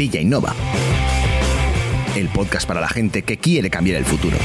[0.00, 0.54] Villa Innova.
[2.16, 4.38] El podcast para la gente que quiere cambiar el futuro.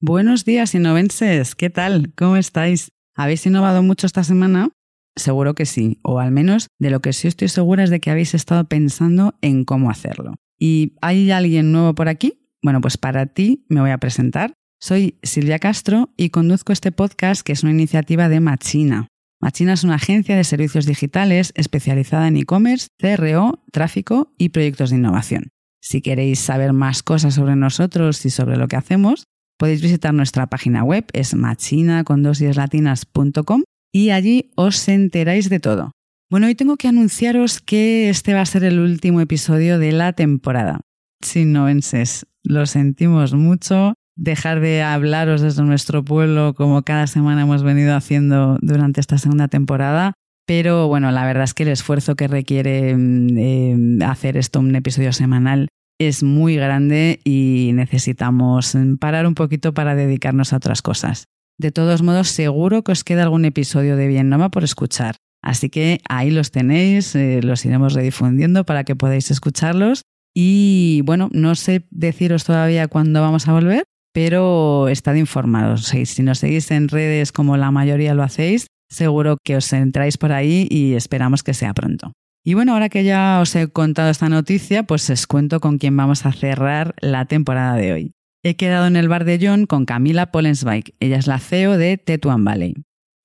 [0.00, 1.54] Buenos días, innovenses.
[1.54, 2.12] ¿Qué tal?
[2.16, 2.90] ¿Cómo estáis?
[3.14, 4.70] ¿Habéis innovado mucho esta semana?
[5.14, 8.10] Seguro que sí, o al menos de lo que sí estoy segura es de que
[8.10, 10.34] habéis estado pensando en cómo hacerlo.
[10.60, 12.46] ¿Y hay alguien nuevo por aquí?
[12.62, 14.52] Bueno, pues para ti me voy a presentar.
[14.78, 19.08] Soy Silvia Castro y conduzco este podcast que es una iniciativa de Machina.
[19.40, 24.96] Machina es una agencia de servicios digitales especializada en e-commerce, CRO, tráfico y proyectos de
[24.96, 25.48] innovación.
[25.82, 29.24] Si queréis saber más cosas sobre nosotros y sobre lo que hacemos,
[29.58, 32.02] podéis visitar nuestra página web, es machina.com
[33.92, 35.92] y allí os enteráis de todo.
[36.30, 40.12] Bueno, hoy tengo que anunciaros que este va a ser el último episodio de la
[40.12, 40.82] temporada.
[41.20, 43.94] Sin novenses, lo sentimos mucho.
[44.14, 49.48] Dejar de hablaros desde nuestro pueblo como cada semana hemos venido haciendo durante esta segunda
[49.48, 50.12] temporada.
[50.46, 54.76] Pero bueno, la verdad es que el esfuerzo que requiere mm, eh, hacer esto un
[54.76, 55.66] episodio semanal
[55.98, 61.24] es muy grande y necesitamos parar un poquito para dedicarnos a otras cosas.
[61.58, 65.16] De todos modos, seguro que os queda algún episodio de Bien Nova por escuchar.
[65.42, 70.02] Así que ahí los tenéis, eh, los iremos redifundiendo para que podáis escucharlos.
[70.34, 75.86] Y bueno, no sé deciros todavía cuándo vamos a volver, pero estad informados.
[75.86, 80.32] Si nos seguís en redes como la mayoría lo hacéis, seguro que os entráis por
[80.32, 82.12] ahí y esperamos que sea pronto.
[82.44, 85.96] Y bueno, ahora que ya os he contado esta noticia, pues os cuento con quién
[85.96, 88.12] vamos a cerrar la temporada de hoy.
[88.42, 90.94] He quedado en el bar de John con Camila Pollensbike.
[91.00, 92.74] Ella es la CEO de Tetuan Valley.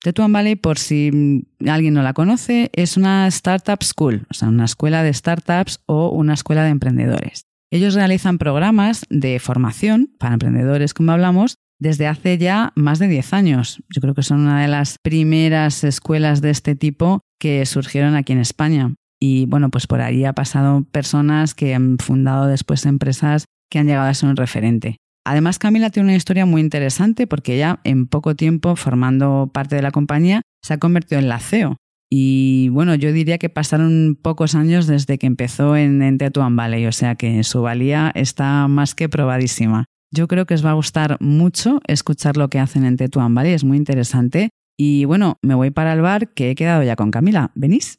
[0.02, 4.64] Tetuan Valley, por si alguien no la conoce, es una startup school, o sea, una
[4.64, 7.46] escuela de startups o una escuela de emprendedores.
[7.72, 13.32] Ellos realizan programas de formación para emprendedores, como hablamos, desde hace ya más de 10
[13.32, 13.82] años.
[13.88, 18.32] Yo creo que son una de las primeras escuelas de este tipo que surgieron aquí
[18.32, 18.94] en España.
[19.20, 23.86] Y bueno, pues por ahí ha pasado personas que han fundado después empresas que han
[23.86, 24.98] llegado a ser un referente.
[25.26, 29.82] Además, Camila tiene una historia muy interesante porque ella, en poco tiempo, formando parte de
[29.82, 31.78] la compañía, se ha convertido en la CEO.
[32.08, 36.86] Y bueno, yo diría que pasaron pocos años desde que empezó en, en Tetuan Valley,
[36.86, 39.86] o sea que su valía está más que probadísima.
[40.14, 43.52] Yo creo que os va a gustar mucho escuchar lo que hacen en Tetuan Valley,
[43.52, 44.50] es muy interesante.
[44.78, 47.50] Y bueno, me voy para el bar que he quedado ya con Camila.
[47.56, 47.98] ¿Venís?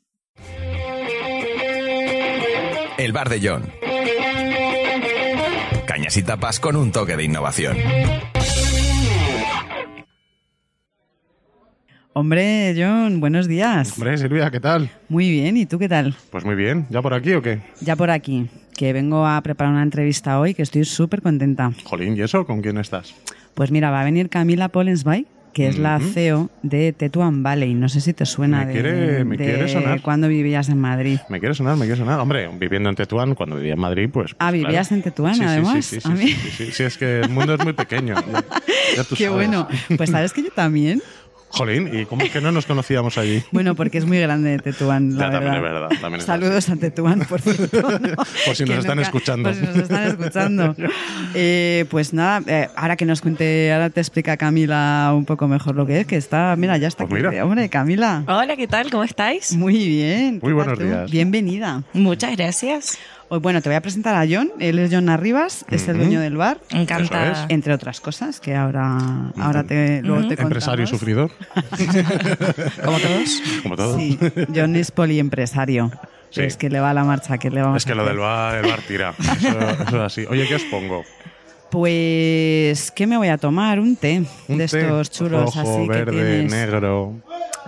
[2.98, 3.64] El bar de John.
[5.98, 7.76] Cañas y tapas con un toque de innovación.
[12.14, 13.98] Hombre, John, buenos días.
[13.98, 14.92] Hombre, Silvia, ¿qué tal?
[15.10, 16.16] Muy bien, ¿y tú qué tal?
[16.30, 16.86] Pues muy bien.
[16.92, 17.62] ¿Ya por aquí o qué?
[17.82, 21.72] Ya por aquí, que vengo a preparar una entrevista hoy que estoy súper contenta.
[21.84, 22.46] Jolín, ¿y eso?
[22.46, 23.16] ¿Con quién estás?
[23.56, 25.26] Pues mira, va a venir Camila Pollensby,
[25.58, 26.00] que es la.
[26.00, 27.74] CEO de Tetuan Valley.
[27.74, 30.02] No sé si te suena Me de, quiere- me de quiere sonar.
[30.02, 31.18] cuando vivías en Madrid.
[31.30, 32.20] Me quiere sonar, me quiere sonar.
[32.20, 34.36] Hombre, viviendo en Tetuán, cuando vivía en Madrid, pues.
[34.38, 34.96] Ah, pues, vivías claro.
[35.00, 35.84] en Tetuán, Sí, además.
[35.86, 38.14] Sí, sí, A sí, sí, sí, sí, es que el mundo es muy pequeño.
[38.16, 38.44] Ya,
[38.98, 39.32] ya tú Qué sabes.
[39.32, 39.68] bueno.
[39.98, 41.02] Pues sabes que yo también.
[41.58, 43.44] Jolín, ¿y cómo es que no nos conocíamos allí?
[43.52, 45.68] Bueno, porque es muy grande Tetuán, la Ya, también verdad.
[45.68, 47.82] es verdad, también es Saludos a Tetuán, por cierto.
[47.82, 48.16] ¿no?
[48.46, 49.50] Por si nos Que están escuchando.
[49.50, 50.76] Por si nos están escuchando.
[51.34, 55.76] Eh, pues nada, eh, ahora que nos cuente, ahora te explica Camila un poco mejor
[55.76, 57.30] lo que es, que está, mira, ya está Pues aquí.
[57.30, 57.46] mira.
[57.46, 58.24] Hombre, Camila.
[58.28, 58.90] Hola, ¿qué tal?
[58.90, 59.56] ¿Cómo estáis?
[59.56, 60.40] Muy bien.
[60.42, 61.12] Muy ¿qué buenos días.
[61.12, 61.84] Bienvenida.
[61.94, 62.98] Muchas gracias.
[63.30, 64.50] Hoy, bueno, te voy a presentar a John.
[64.60, 66.06] Él es John Arribas, es el Ujú.
[66.06, 66.60] dueño del bar.
[66.70, 67.32] Encantada.
[67.34, 68.98] Eso Entre otras cosas, que ahora,
[69.38, 70.44] ahora te, luego te contamos.
[70.52, 71.32] Empresario sufridor,
[72.86, 73.42] Como todos.
[73.64, 73.98] como todo.
[73.98, 74.18] Sí,
[74.56, 75.92] John es poliempresario.
[76.30, 76.42] Sí.
[76.42, 78.64] Es que le va la marcha, que le vamos Es que a lo del bar,
[78.64, 79.14] el bar tira.
[79.20, 80.26] Eso, eso es así.
[80.30, 81.04] Oye, ¿qué os pongo?
[81.70, 83.80] Pues, ¿qué me voy a tomar?
[83.82, 86.52] Un té Un de té estos chulos rojo, así que verde, tienes.
[86.52, 87.14] negro,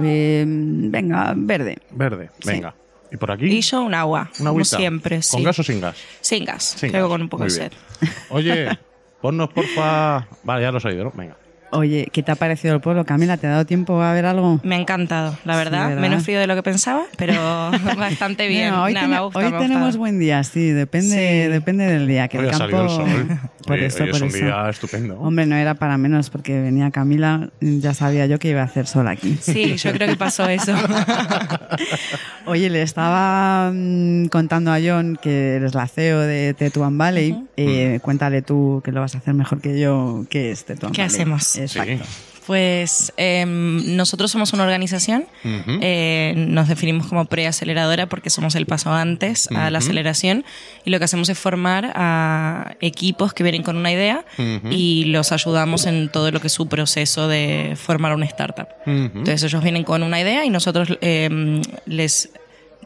[0.02, 1.78] Eh, venga, verde.
[1.92, 2.30] verde.
[2.40, 2.62] Sí.
[3.12, 3.46] ¿Y por aquí?
[3.46, 4.30] Y yo un agua.
[4.40, 5.32] Una como siempre, sí.
[5.32, 5.98] ¿Con gas o sin gas?
[6.22, 6.76] Sin gas.
[6.78, 7.10] Sin Creo gas.
[7.12, 7.72] con un poco Muy de bien.
[7.72, 8.08] sed.
[8.30, 8.80] Oye,
[9.22, 10.28] ponnos porfa.
[10.44, 11.12] Vale, ya lo he oído, ¿no?
[11.16, 11.36] Venga.
[11.72, 13.38] Oye, ¿qué te ha parecido el pueblo, Camila?
[13.38, 14.60] ¿Te ha dado tiempo a ver algo?
[14.64, 15.90] Me ha encantado, la verdad.
[15.90, 16.02] ¿verdad?
[16.02, 17.34] Menos frío de lo que pensaba, pero
[17.98, 18.72] bastante bien.
[18.72, 21.16] No, hoy Nada, ten- me ha gustado, hoy me ha tenemos buen día, sí, depende,
[21.46, 21.52] Sí.
[21.52, 22.28] depende del día.
[22.28, 23.40] Que Hoy el ha salido campo, el sol.
[23.70, 24.46] Por Hoy- eso, hoy es por un eso.
[24.46, 25.20] día estupendo.
[25.20, 28.88] Hombre, no era para menos porque venía Camila, ya sabía yo que iba a hacer
[28.88, 29.38] sol aquí.
[29.40, 30.74] Sí, yo creo que pasó eso.
[32.46, 37.44] Oye, le estaba mm, contando a John que eres la CEO de Tetuan Valley.
[37.58, 41.02] Eh, cuéntale tú que lo vas a hacer mejor que yo, ¿qué es Tetuan ¿Qué
[41.04, 41.16] Valley?
[41.16, 41.58] hacemos?
[41.60, 42.04] Exacto.
[42.46, 45.78] Pues em, nosotros somos una organización, Ujú.
[45.82, 50.44] eh, nos definimos como preaceleradora porque somos el paso antes a la aceleración
[50.84, 54.68] y lo que hacemos es formar a equipos que vienen con una idea Ujú.
[54.72, 58.68] y los ayudamos en todo lo que es su proceso de formar una startup.
[58.88, 62.32] Entonces ellos vienen con una idea y nosotros em, les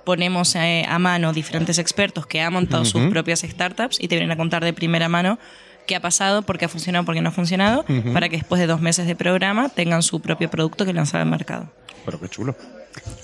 [0.04, 4.32] ponemos eh, a mano diferentes expertos que han montado sus propias startups y te vienen
[4.32, 5.40] a contar de primera mano
[5.86, 8.60] qué ha pasado, por qué ha funcionado, por qué no ha funcionado, para que después
[8.60, 11.68] de dos meses de programa tengan su propio producto que lanzar al mercado.
[12.06, 12.56] Pero qué chulo.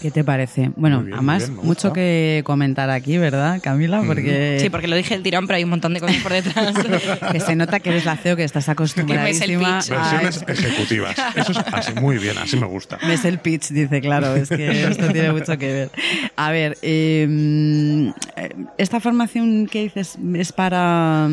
[0.01, 0.71] ¿Qué te parece?
[0.75, 4.01] Bueno, bien, además, bien, mucho que comentar aquí, ¿verdad, Camila?
[4.05, 6.73] Porque, Sí, porque lo dije el tirón, pero hay un montón de cosas por detrás.
[7.31, 9.91] que se nota que eres la CEO, que estás acostumbradísima pitch.
[9.91, 10.21] a...
[10.21, 11.15] Versiones ejecutivas.
[11.35, 12.97] Eso es así, muy bien, así me gusta.
[13.05, 15.91] Ves el pitch, dice, claro, es que esto tiene mucho que ver.
[16.35, 18.11] A ver, eh,
[18.77, 21.29] esta formación que dices es para...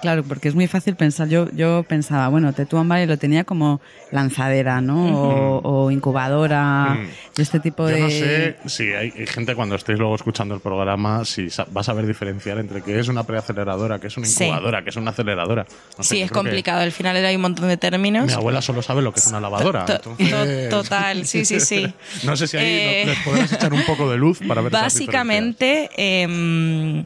[0.00, 1.28] Claro, porque es muy fácil pensar.
[1.28, 3.80] Yo, yo pensaba, bueno, Tetuan Valley lo tenía como
[4.12, 5.06] lanzadera, ¿no?
[5.22, 6.96] O, o incubadora,
[7.36, 8.00] de este tipo Yo de...
[8.00, 11.88] no sé si hay, hay gente cuando estéis luego escuchando el programa, si sa- vas
[11.88, 14.44] a saber diferenciar entre qué es una preaceleradora, qué es una Sí.
[14.44, 15.66] incubadora, qué es una aceleradora.
[15.96, 16.80] No sé, sí, es que complicado.
[16.80, 18.26] Al final hay un montón de términos.
[18.26, 19.84] Mi abuela solo sabe lo que es una lavadora.
[19.84, 21.92] To- entonces- to- total, sí, sí, sí.
[22.24, 24.70] No sé si ahí Eh, no- les podrás echar un poco de luz para ver
[24.72, 27.04] esas Básicamente, em,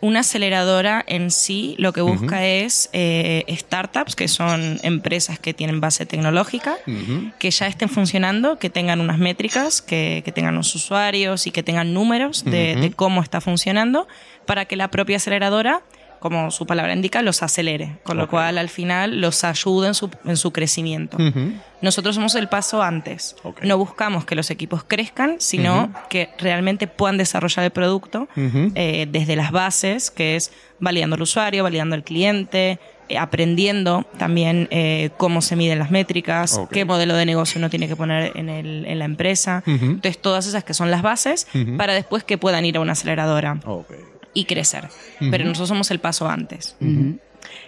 [0.00, 5.80] una aceleradora en sí lo que busca es eh, startups, que son empresas que tienen
[5.80, 6.76] base tecnológica,
[7.38, 11.62] que ya estén funcionando, que tengan unas métricas, que, que tengan los usuarios y que
[11.62, 14.06] tengan números de cómo está funcionando,
[14.44, 15.82] para que la propia aceleradora,
[16.20, 18.30] como su palabra indica, los acelere, con lo Ok.
[18.30, 21.16] cual al final los ayude en su, en su crecimiento.
[21.16, 21.52] Ujú.
[21.82, 23.36] Nosotros somos el paso antes.
[23.42, 23.62] Ok.
[23.62, 28.72] No buscamos que los equipos crezcan, sino que realmente puedan desarrollar el producto Ujú.
[28.74, 32.78] eh, desde las bases, que es validando al usuario, validando al cliente,
[33.08, 36.72] eh, aprendiendo también eh, cómo se miden las métricas, Ok.
[36.72, 39.62] qué modelo de negocio uno tiene que poner en, el- en la empresa.
[39.66, 41.46] Entonces, todas esas que son las bases
[41.76, 43.60] para después que puedan ir a una aceleradora.
[44.36, 44.88] Y crecer.
[45.18, 46.76] Pero nosotros somos el paso antes.
[46.80, 47.18] Ujú.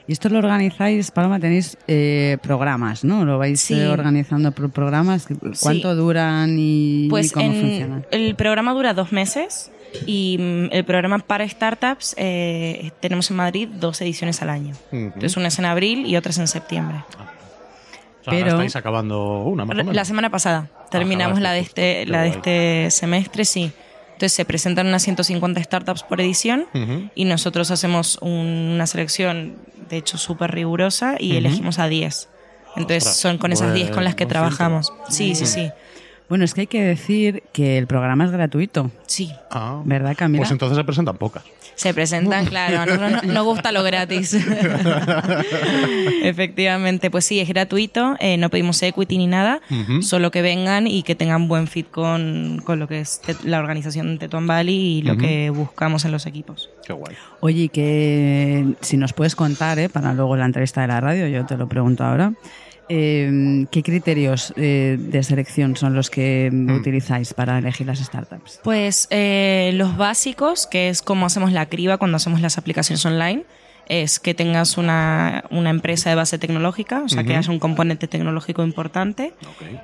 [0.06, 3.25] Y esto lo organizáis, Paloma, tenéis eh, programas, ¿no?
[3.25, 3.75] Lo vais Sí.
[3.79, 5.26] eh, organizando por programas.
[5.61, 8.06] ¿Cuánto duran y, y Pues cómo en- funcionan?
[8.11, 9.70] el programa dura dos meses
[10.06, 14.75] y mm, el programa para startups eh, tenemos en Madrid dos ediciones al año.
[14.93, 14.97] Ujú.
[14.97, 16.99] Entonces una es en abril y otra es en septiembre.
[17.09, 17.11] O
[18.25, 19.94] sea, Pero- ahora estáis acabando una, más o menos.
[19.94, 23.71] La semana pasada terminamos la de este, la de este semestre, sí.
[24.19, 26.67] Entonces se presentan unas 150 startups por edición
[27.15, 29.55] y nosotros hacemos un- una selección,
[29.88, 32.29] de hecho, súper rigurosa y elegimos a 10.
[32.75, 34.93] Entonces Ostras, son con esas 10 buen- con las que trabajamos.
[35.09, 35.70] Sí, sí, sí.
[36.29, 39.31] Bueno, es que hay que decir que el programa es gratuito, Sí.
[39.51, 39.81] Ah.
[39.85, 40.41] ¿verdad, Camila?
[40.43, 41.43] Pues entonces se presentan pocas.
[41.75, 44.35] Se presentan, claro, nosotros no- nos gusta lo gratis.
[46.23, 49.61] Efectivamente, pues sí, es gratuito, eh, no pedimos equity ni nada,
[50.03, 54.19] solo que vengan y que tengan buen fit con, con lo que es la organización
[54.19, 56.69] Tetuan Valley y lo que buscamos en los equipos.
[56.87, 57.15] Qué guay.
[57.41, 59.89] Oye, y que si nos puedes contar, ¿eh?
[59.89, 62.33] para luego la entrevista de la radio, yo te lo pregunto ahora,
[62.88, 66.71] eh, ¿qué criterios eh, de selección son los que Mm.
[66.76, 68.61] utilizáis para elegir las startups?
[68.64, 73.45] Pues eh, los básicos, que es cómo hacemos la criba cuando hacemos las aplicaciones online,
[73.88, 78.07] es que tengas una, una empresa de base tecnológica, o sea, que haya un componente
[78.07, 79.33] tecnológico importante,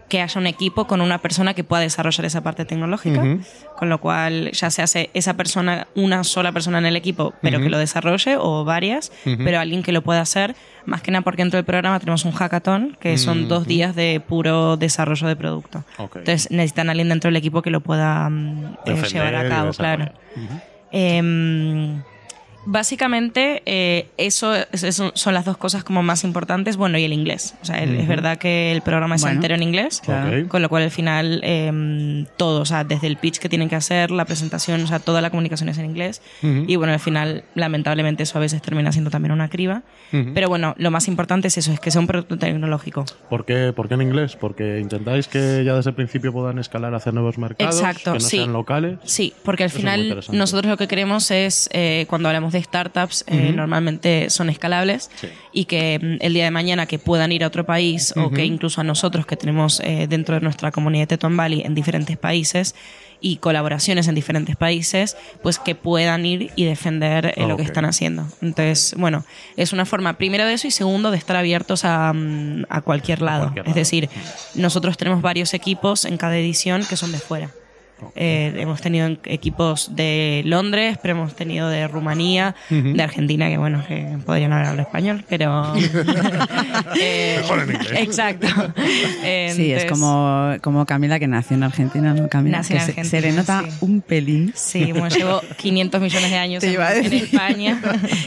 [0.08, 3.38] que haya un equipo con una persona que pueda desarrollar esa parte tecnológica,
[3.76, 7.60] con lo cual ya se hace esa persona, una sola persona en el equipo, pero
[7.60, 11.42] que lo desarrolle, o varias, pero alguien que lo pueda hacer, más que nada porque
[11.42, 15.84] dentro del programa tenemos un hackathon, que son dos días de puro desarrollo de producto.
[15.98, 18.30] Entonces necesitan a alguien dentro del equipo que lo pueda
[18.84, 20.12] eh, llevar a cabo, claro.
[22.66, 26.76] Básicamente, eh, eso, eso son las dos cosas como más importantes.
[26.76, 27.54] Bueno, y el inglés.
[27.62, 28.08] O sea, el- es Ujú.
[28.08, 30.00] verdad que el programa es Bueno, entero en inglés.
[30.04, 30.42] claro.
[30.42, 30.48] Ok.
[30.48, 33.76] Con lo cual, al final, em, todo, o sea, desde el pitch que tienen que
[33.76, 36.22] hacer, la presentación, o sea, toda la comunicación es en inglés.
[36.42, 36.64] Ujú.
[36.66, 39.82] Y bueno, al final, lamentablemente, eso a veces termina siendo también una criba.
[40.12, 40.32] Ujú.
[40.34, 43.04] Pero bueno, lo más importante es eso, es que sea un producto tecnológico.
[43.28, 44.36] ¿Por qué, por qué en inglés?
[44.36, 48.24] Porque intentáis que ya desde el principio puedan escalar hacia nuevos mercados, Exacto, que no
[48.24, 48.36] sí.
[48.38, 48.98] sean locales.
[49.04, 52.62] Sí, porque al Eso es final nosotros lo que queremos es, eh, cuando hablamos de
[52.62, 55.28] startups eh, normalmente son escalables Sí.
[55.52, 58.46] y que mm, el día de mañana que puedan ir a otro país o que
[58.46, 62.16] incluso a nosotros que tenemos eh, dentro de nuestra comunidad de Tetuán Valley en diferentes
[62.16, 62.74] países
[63.20, 67.86] y colaboraciones en diferentes países, pues que puedan ir y defender eh, lo que están
[67.86, 68.26] haciendo.
[68.42, 69.24] Entonces, bueno,
[69.56, 73.22] es una forma primero de eso y segundo de estar abiertos a, mm, a cualquier
[73.22, 73.44] lado.
[73.52, 74.08] cualquier es decir,
[74.54, 77.50] nosotros tenemos varios equipos en cada edición que son de fuera.
[78.16, 83.56] Eh, hemos tenido en- equipos de Londres, pero hemos tenido de Rumanía, de Argentina, que
[83.56, 85.72] bueno, que podrían hablar español, pero...
[87.00, 87.92] Eh, Mejor en inglés.
[88.02, 88.46] Exacto.
[89.24, 92.28] Eh, Sí, es como, como Camila que nació en Argentina, ¿no?
[92.28, 93.76] Camila, Nació en que se- se, Argentina, le nota sí.
[93.80, 94.52] un pelín.
[94.54, 97.24] Sí, bueno, llevo 500 millones de años en, en decir.
[97.24, 97.80] España.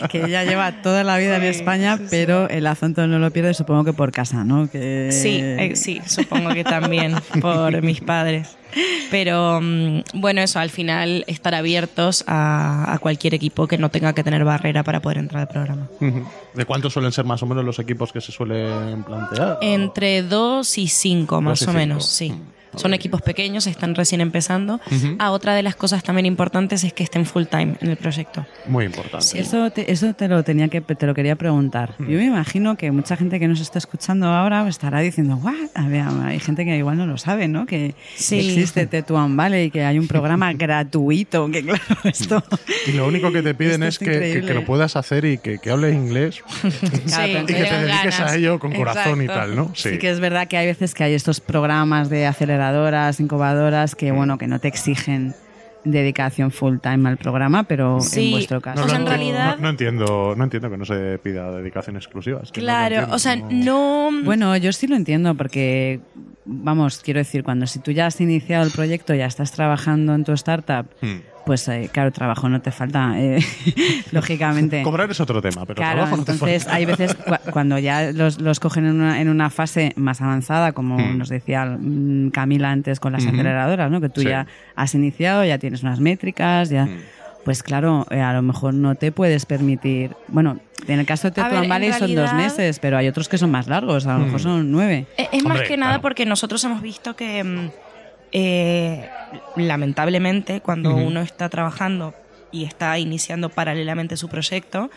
[0.09, 2.07] que ella lleva toda la vida en España, sí, sí.
[2.09, 4.69] pero el acento no lo pierde, supongo que por casa, ¿no?
[4.69, 5.09] Que...
[5.11, 8.57] Sí, eh, sí, supongo que también por mis padres.
[9.11, 14.13] Pero mm, bueno, eso, al final estar abiertos a, a cualquier equipo que no tenga
[14.13, 15.87] que tener barrera para poder entrar al programa.
[16.53, 19.57] ¿De cuántos suelen ser más o menos los equipos que se suelen plantear?
[19.61, 21.77] Entre dos y cinco, más o cinco.
[21.77, 22.31] menos, sí.
[22.31, 24.79] Mm, Son equipos pequeños, están recién empezando.
[25.19, 28.45] Ah, otra de las cosas también importantes es que estén full time en el proyecto.
[28.67, 29.39] Muy importante.
[29.39, 31.93] Eso te, eso te lo tenía que te lo quería preguntar.
[31.97, 32.07] Hmm.
[32.09, 35.53] Yo me imagino que mucha gente que nos está escuchando ahora estará diciendo, "What?".
[35.75, 37.65] A ver, hay gente que igual no lo sabe, ¿no?
[37.65, 38.39] Que Sí.
[38.39, 42.43] existe Tetuan Valley, que hay un programa gratuito, que claro, esto
[42.87, 45.37] Y lo único que te piden es es que, que- que lo puedas hacer y
[45.37, 48.19] que, que hables inglés Sí, y que te dediques ganas.
[48.21, 49.41] a ello con corazón y Exacto.
[49.47, 49.71] tal, ¿no?
[49.75, 49.97] Sí.
[49.97, 52.25] que es verdad que hay veces que hay estos programas de
[52.67, 55.33] aceleradoras, incubadoras, que bueno, que no te exigen
[55.83, 58.83] dedicación full time al programa, pero Sí, en vuestro caso.
[58.83, 59.33] o sea, en lo entiendo.
[59.37, 62.41] realidad- No, no entiendo, no entiendo que no se pida dedicación exclusiva.
[62.43, 64.23] es que no lo Claro, entiendo, o sea, no- no...
[64.25, 66.01] Bueno, yo sí lo entiendo porque,
[66.45, 70.23] vamos, quiero decir, cuando si tú ya has iniciado el proyecto, ya estás trabajando en
[70.25, 71.19] tu startup, Hmm.
[71.47, 73.39] Pues eh, claro, trabajo no te falta, eh,
[74.11, 74.83] lógicamente.
[74.83, 76.77] Cobrar es otro tema, pero Claro, trabajo no te entonces falta.
[76.77, 80.73] hay veces cu- cuando ya los, los cogen en una, en una fase más avanzada,
[80.73, 81.17] como Mm.
[81.17, 83.99] nos decía mm, Camila antes con las aceleradoras, ¿no?
[84.01, 84.27] que tú Sí.
[84.27, 86.85] ya has iniciado, ya tienes unas métricas, ya...
[86.85, 86.97] Mm.
[87.45, 90.11] Pues claro, eh, a lo mejor no te puedes permitir.
[90.27, 93.51] Bueno, en el caso de Tetuán Valley son dos meses, pero hay otros que son
[93.51, 94.43] más largos, a lo mejor Mm.
[94.43, 95.05] son nueve.
[95.31, 96.01] Es más que nada claro.
[96.01, 97.69] porque nosotros hemos visto que, mm,
[98.33, 98.76] eh,
[99.55, 102.13] lamentablemente, cuando uno está trabajando
[102.51, 104.89] y está iniciando paralelamente su proyecto,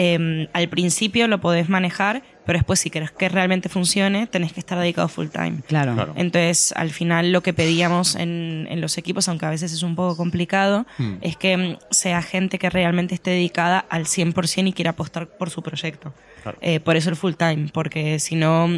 [0.00, 4.60] eh, al principio lo podés manejar, pero después si querés que realmente funcione, tenés que
[4.60, 5.62] estar dedicado full time.
[5.66, 5.94] Claro.
[5.94, 6.12] Claro.
[6.16, 9.96] Entonces, al final lo que pedíamos en, en los equipos, aunque a veces es un
[9.96, 11.14] poco complicado, Hmm.
[11.20, 15.50] es que mm, sea gente que realmente esté dedicada al 100% y quiera apostar por
[15.50, 16.14] su proyecto.
[16.44, 16.58] Claro.
[16.60, 18.68] Eh, por eso el full time, porque si no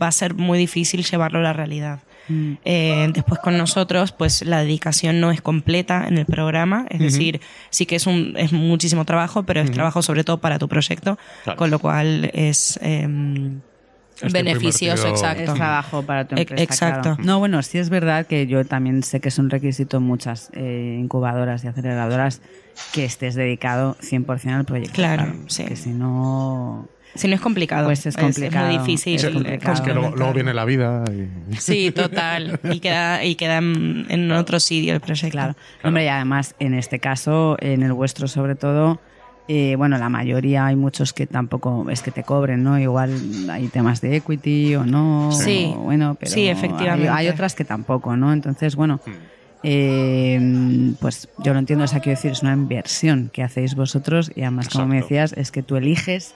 [0.00, 1.98] va a ser muy difícil llevarlo a la realidad.
[2.28, 2.52] Mm.
[2.64, 7.40] Eh, después con nosotros, pues la dedicación no es completa en el programa, es decir,
[7.70, 11.18] sí que es un es muchísimo trabajo, pero es trabajo sobre todo para tu proyecto,
[11.44, 11.58] Claro.
[11.58, 13.60] con lo cual es em,
[14.30, 15.42] beneficioso, exacto.
[15.42, 16.62] Es trabajo para tu empresa.
[16.62, 17.02] exacto.
[17.16, 17.22] claro.
[17.22, 20.50] No, bueno, sí es verdad que yo también sé que es un requisito en muchas
[20.54, 22.40] eh, incubadoras y aceleradoras
[22.92, 24.94] que estés dedicado 100% al proyecto.
[24.94, 25.64] Claro, sí.
[25.64, 26.88] Que si no.
[27.14, 27.86] Si no es complicado.
[27.86, 29.16] Pues es complicado, muy difícil.
[29.16, 29.74] es complicado.
[29.74, 31.54] Es que luego, viene la vida y...
[31.58, 32.58] Sí, total.
[32.64, 35.30] Y queda, y queda en, otro sitio el proyecto.
[35.30, 35.54] Claro.
[35.82, 39.00] Hombre, y además, en este caso, en el vuestro sobre todo,
[39.46, 42.78] eh, bueno, la mayoría hay muchos que tampoco es que te cobren, ¿no?
[42.78, 43.12] Igual
[43.50, 45.30] hay temas de equity o no.
[45.32, 45.72] Sí.
[45.76, 47.08] o bueno, pero Sí, efectivamente.
[47.08, 48.32] Hay, hay otras que tampoco, ¿no?
[48.32, 49.00] Entonces, bueno.
[49.06, 49.10] Hmm.
[49.62, 54.32] eh, pues yo lo entiendo, o sea, quiero decir, es una inversión que hacéis vosotros
[54.34, 56.34] y además, como me decías, es que tú eliges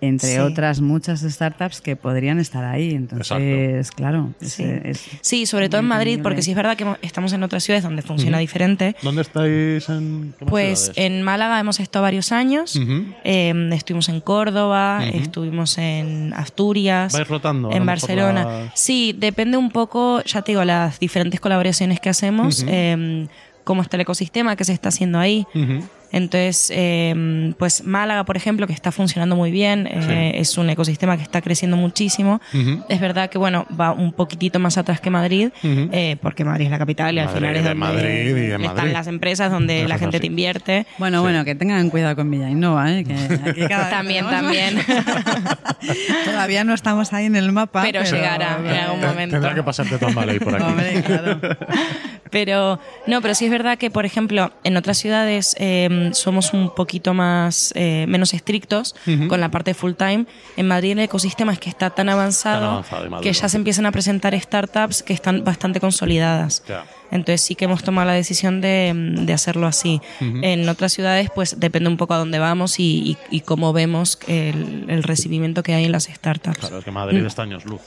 [0.00, 0.38] entre Sí.
[0.38, 2.90] otras muchas startups que podrían estar ahí.
[2.94, 4.64] Entonces, claro, es- Sí.
[4.84, 7.82] es- Sí, sobre todo en Madrid, porque sí es verdad que estamos en otras ciudades
[7.84, 8.94] donde funciona diferente.
[9.02, 10.98] ¿Dónde estáis en qué Pues ciudades?
[10.98, 12.78] en Málaga hemos estado varios años.
[13.24, 17.12] Eh, estuvimos en Córdoba, estuvimos en Asturias.
[17.12, 17.70] ¿Vais rotando?
[17.72, 18.44] En Barcelona.
[18.44, 23.26] las- Sí, depende un poco, ya te digo, las diferentes colaboraciones que hacemos, eh,
[23.64, 25.46] cómo está el ecosistema, qué se está haciendo ahí.
[25.54, 25.84] Ujú.
[26.12, 31.16] Entonces, eh, pues Málaga, por ejemplo, que está funcionando muy bien, eh, es un ecosistema
[31.16, 32.40] que está creciendo muchísimo.
[32.54, 32.84] Ujú.
[32.88, 35.88] Es verdad que, bueno, va un poquitito más atrás que Madrid, Ujú.
[35.92, 38.50] eh, porque Madrid es la capital y al Madrid, final es de donde Madrid y
[38.52, 38.92] están Madrid.
[38.92, 40.20] las empresas, donde Eso la gente así.
[40.22, 40.86] te invierte.
[40.98, 43.04] Bueno, bueno, que tengan cuidado con Villa Innova, ¿eh?
[43.04, 43.12] Que
[43.50, 44.76] aquí cada vez También, tenemos- también.
[46.24, 47.82] Todavía no estamos ahí en el mapa.
[47.82, 49.34] Pero llegará en algún momento.
[49.34, 50.64] Tendrá que pasarte Tom Valley por aquí.
[50.64, 51.40] Hombre, claro.
[52.30, 56.74] Pero no, pero sí es verdad que, por ejemplo, en otras ciudades eh, somos un
[56.74, 58.94] poquito más eh, menos estrictos
[59.28, 60.26] con la parte full time.
[60.56, 63.86] En Madrid el ecosistema es que está tan avanzado, Tan avanzado que ya se empiezan
[63.86, 66.62] a presentar startups que están bastante consolidadas.
[66.68, 66.84] Ya.
[67.10, 70.00] Entonces sí que hemos tomado la decisión de, de hacerlo así.
[70.20, 74.18] En otras ciudades, pues depende un poco a dónde vamos y, y- y cómo vemos
[74.26, 76.58] el, el recibimiento que hay en las startups.
[76.58, 77.26] Claro, es que Madrid Mm.
[77.26, 77.80] está años luz.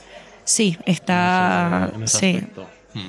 [0.46, 1.92] Sí, está.
[1.96, 2.26] en ese sí.
[2.38, 2.66] aspecto.
[2.94, 3.00] Mm.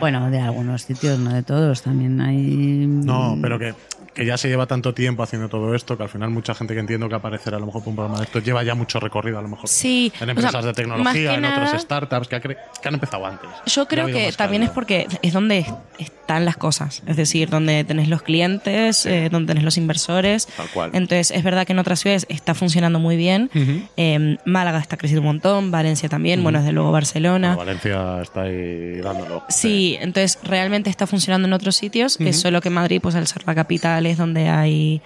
[0.00, 1.82] Bueno, de algunos sitios, no de todos.
[1.82, 2.36] También hay.
[2.36, 3.74] No, pero que,
[4.14, 6.80] que ya se lleva tanto tiempo haciendo todo esto que al final mucha gente que
[6.80, 9.38] entiendo que aparecerá a lo mejor por un programa de esto lleva ya mucho recorrido
[9.38, 9.68] a lo mejor.
[9.68, 12.94] Sí, En o empresas sea, de tecnología, en nada- otras startups que, ha que han
[12.94, 13.48] empezado antes.
[13.66, 14.74] Yo creo que también es calidad.
[14.74, 15.66] porque es donde
[15.98, 20.46] están las cosas, es decir, donde tenés los clientes, eh, donde tenés los inversores.
[20.56, 20.90] Tal cual.
[20.94, 23.50] Entonces, es verdad que en otras ciudades está funcionando muy bien.
[23.96, 27.56] Eh, Málaga está creciendo un montón, Valencia también, bueno, desde luego Barcelona.
[27.56, 29.42] Bueno, Valencia está ahí dándolo.
[29.48, 33.42] Sí, entonces realmente está funcionando en otros sitios, es solo que Madrid, pues al ser
[33.46, 35.00] la capital, es donde hay,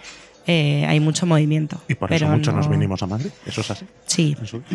[0.47, 1.81] eh, hay mucho movimiento.
[1.89, 3.31] Y por Pero eso muchos no- nos vinimos a Madrid.
[3.47, 3.87] Eso es así.
[4.07, 4.37] Sí.
[4.43, 4.63] Eso-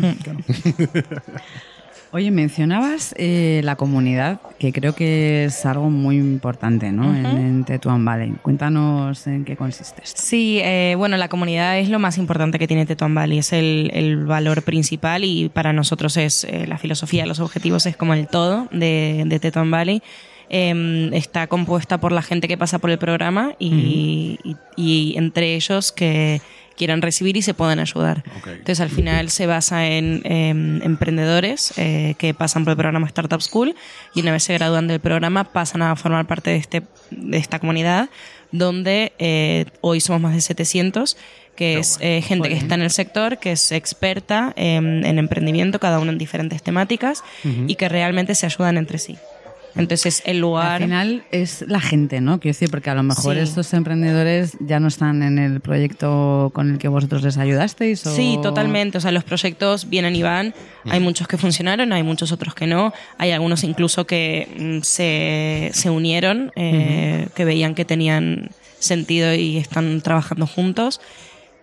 [2.12, 7.12] Oye, mencionabas eh, la comunidad, que creo que es algo muy importante ¿no?
[7.12, 8.34] en, en Tetuán Valley.
[8.40, 10.22] Cuéntanos en qué consiste esto.
[10.24, 13.90] Sí, eh, bueno, la comunidad es lo más importante que tiene Tetuán Valley, es el,
[13.94, 18.28] el valor principal y para nosotros es eh, la filosofía, los objetivos es como el
[18.28, 20.00] todo de, de Tetuán Valley.
[20.56, 25.54] Eh, está compuesta por la gente que pasa por el programa y, y- y entre
[25.56, 26.40] ellos que
[26.76, 28.22] quieran recibir y se puedan ayudar.
[28.38, 28.46] Ok.
[28.48, 33.40] Entonces al final se basa en em, emprendedores eh, que pasan por el programa Startup
[33.40, 33.74] School
[34.14, 37.58] y una vez se gradúan del programa pasan a formar parte de, este, de esta
[37.58, 38.08] comunidad
[38.52, 41.16] donde eh, hoy somos más de 700
[41.56, 45.78] que es eh, gente que está en el sector, que es experta em, en emprendimiento,
[45.78, 47.22] cada uno en diferentes temáticas
[47.68, 49.16] y que realmente se ayudan entre sí.
[49.76, 50.72] Entonces el lugar...
[50.76, 52.38] Al final es la gente, ¿no?
[52.40, 53.40] Quiero decir, porque a lo mejor Sí.
[53.40, 58.06] estos emprendedores ya no están en el proyecto con el que vosotros les ayudasteis.
[58.06, 58.14] ¿o?
[58.14, 58.98] Sí, totalmente.
[58.98, 60.54] O sea, los proyectos vienen y van.
[60.88, 62.92] Hay muchos que funcionaron, hay muchos otros que no.
[63.18, 69.56] Hay algunos incluso que mm, se, se unieron, eh, que veían que tenían sentido y
[69.56, 71.00] están trabajando juntos.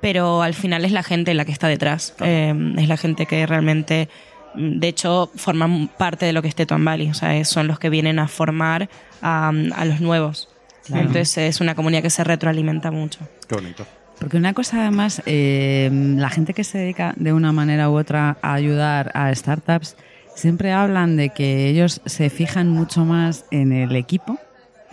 [0.02, 2.16] Pero al final es la gente la que está detrás.
[2.22, 6.56] Eh, es la gente que realmente, mm, de hecho, forman parte de lo que es
[6.56, 7.10] Tetuán Valley.
[7.10, 8.90] O sea, son los que vienen a formar
[9.22, 10.50] a, a los nuevos.
[10.90, 13.20] Entonces es una comunidad que se retroalimenta mucho.
[13.48, 13.86] Qué bonito.
[14.20, 18.38] Porque una cosa además, eh, la gente que se dedica de una manera u otra
[18.42, 19.96] a ayudar a startups,
[20.36, 24.38] siempre hablan de que ellos se fijan mucho más en el equipo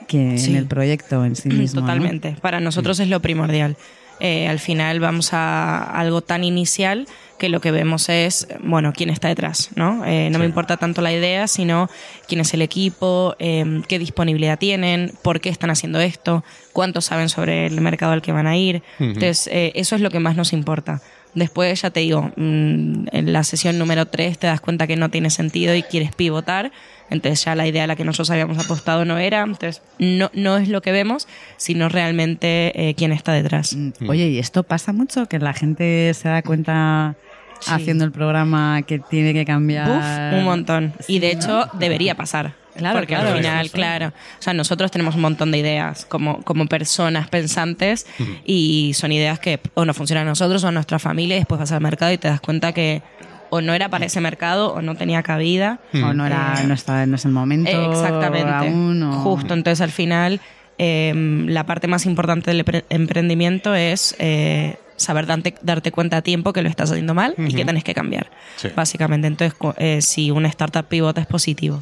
[0.06, 0.50] que Sí.
[0.52, 1.80] en el proyecto en sí mismo.
[1.80, 1.86] ¿no?
[1.86, 2.36] Totalmente.
[2.40, 3.76] Para nosotros es lo primordial.
[4.20, 7.06] Eh, al final vamos a algo tan inicial
[7.38, 10.04] que lo que vemos es, bueno, quién está detrás, ¿no?
[10.04, 11.88] Eh, no me importa tanto la idea, sino
[12.26, 17.28] quién es el equipo, eh, qué disponibilidad tienen, por qué están haciendo esto, cuánto saben
[17.28, 18.82] sobre el mercado al que van a ir.
[18.98, 21.00] Entonces, eh, eso es lo que más nos importa.
[21.38, 25.08] Después, ya te digo, mm, en la sesión número 3 te das cuenta que no
[25.08, 26.72] tiene sentido y quieres pivotar.
[27.10, 29.42] Entonces ya la idea a la que nosotros habíamos apostado no era.
[29.42, 33.74] Entonces no, no es lo que vemos, sino realmente eh, quién está detrás.
[33.76, 35.26] Mm, Oye, ¿y esto pasa mucho?
[35.26, 37.14] Que la gente se da cuenta
[37.60, 37.72] Sí.
[37.72, 39.88] haciendo el programa que tiene que cambiar.
[39.90, 40.92] Uf, un montón.
[41.08, 42.54] y de hecho debería pasar.
[42.78, 46.06] Claro, porque claro, al final, eso claro, o sea, nosotros tenemos un montón de ideas
[46.06, 48.06] como, como personas pensantes
[48.46, 51.58] y son ideas que o no funcionan a nosotros o a nuestra familia y después
[51.58, 53.02] vas al mercado y te das cuenta que
[53.50, 55.80] o no era para ese mercado o no tenía cabida.
[55.94, 57.70] O no, era, no, está, no es el momento.
[57.70, 58.50] Eh, Exactamente.
[58.50, 59.54] aún, o- Justo.
[59.54, 60.40] Entonces, al final,
[60.76, 61.12] eh,
[61.46, 66.52] la parte más importante del empre- emprendimiento es eh, saber darte, darte cuenta a tiempo
[66.52, 68.30] que lo estás haciendo mal y que tenés que cambiar.
[68.56, 68.68] Sí.
[68.76, 69.26] Básicamente.
[69.28, 71.80] Entonces, eh, si una startup pivota es positivo.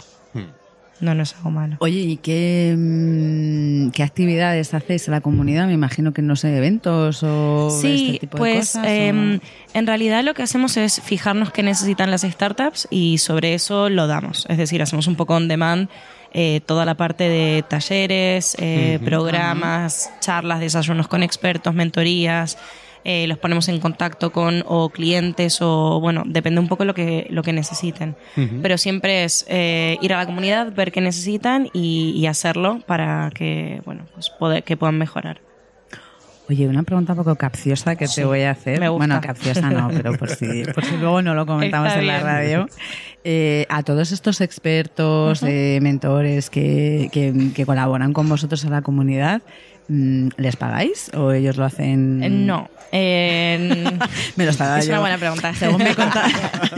[1.01, 1.77] No, no es algo malo.
[1.81, 5.67] Oye, ¿y qué, mm, qué actividades hacéis en la comunidad?
[5.67, 8.87] Me imagino que no sé, eventos o Sí, este tipo de pues cosas.
[8.89, 9.41] em, o-
[9.75, 14.07] en realidad lo que hacemos es fijarnos qué necesitan las startups y sobre eso lo
[14.07, 14.47] damos.
[14.49, 15.89] Es decir, hacemos un poco on demand
[16.39, 22.59] eh, toda la parte de talleres, eh, programas, charlas, desayunos con expertos, mentorías.
[23.09, 27.27] Eh, los ponemos en contacto con o clientes o bueno depende un poco lo que
[27.31, 28.17] lo que necesiten
[28.63, 33.31] pero siempre es eh, ir a la comunidad ver qué necesitan y, y hacerlo para
[33.33, 35.41] que bueno pues poder, que puedan mejorar
[36.49, 38.79] Oye, una pregunta un poco capciosa que Sí, te voy a hacer.
[38.79, 39.05] me gusta.
[39.07, 42.69] Bueno, capciosa no, pero por si, por si luego no lo comentamos en la radio.
[43.25, 48.83] Eh, a todos estos expertos, eh, mentores que, que- que colaboran con vosotros en la
[48.83, 49.43] comunidad,
[49.89, 52.23] ¿les pagáis o ellos lo hacen?
[52.23, 52.69] Eh, No.
[52.93, 53.85] Eh,
[54.37, 55.53] Me lo estaba es yo- una buena pregunta.
[55.55, 56.25] Según, me conta-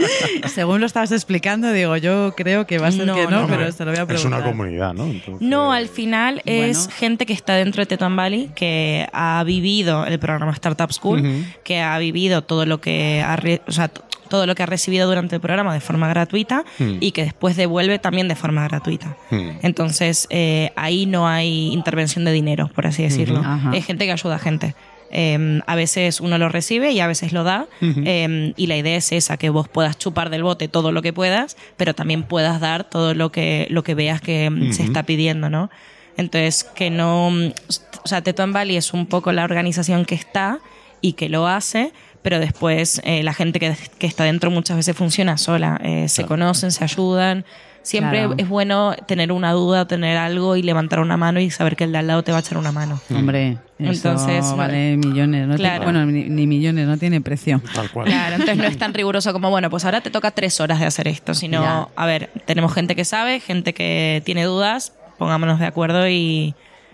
[0.47, 3.47] según lo estabas explicando, digo, yo creo que va a ser No, que no, no,
[3.47, 4.39] pero se lo voy a Es preguntar.
[4.41, 5.05] una comunidad, ¿no?
[5.05, 6.93] Entonces- No, al final es Bueno.
[6.97, 11.79] gente que está dentro de Teton Valley, que ha vivido el programa Startup School, que
[11.79, 13.91] ha vivido todo lo que ha, o sea,
[14.29, 16.97] todo lo que ha recibido durante el programa de forma gratuita Hmm.
[16.99, 19.17] y que después devuelve también de forma gratuita.
[19.29, 19.49] Hmm.
[19.61, 23.43] Entonces, eh, ahí no hay intervención de dinero, por así decirlo.
[23.73, 24.75] Es gente que ayuda a gente.
[25.11, 27.67] Eh, a veces uno lo recibe y a veces lo da.
[27.81, 31.13] Eh, y la idea es esa, que vos puedas chupar del bote todo lo que
[31.13, 35.03] puedas, pero también puedas dar todo lo que, lo que veas que mm, se está
[35.03, 35.69] pidiendo, ¿no?
[36.17, 37.29] Entonces, que no...
[37.29, 40.59] O sea, Teton Valley es un poco la organización que está
[41.01, 44.95] y que lo hace, pero después eh, la gente que, que está dentro muchas veces
[44.95, 45.79] funciona sola.
[45.83, 47.45] Eh, se conocen, se ayudan.
[47.81, 48.35] Siempre Claro.
[48.37, 51.93] es bueno tener una duda, tener algo y levantar una mano y saber que el
[51.93, 52.99] de al lado te va a echar una mano.
[53.09, 55.85] Hombre, eso Entonces, no- vale millones, no Claro.
[55.85, 57.61] Tiene- bueno, ni, ni millones, no tiene precio.
[57.73, 58.07] Tal cual.
[58.07, 60.85] Claro, entonces no es tan riguroso como, bueno, pues ahora te toca tres horas de
[60.87, 61.87] hacer esto, sino, Ya.
[61.95, 66.53] a ver, tenemos gente que sabe, gente que tiene dudas, pongámonos de acuerdo y,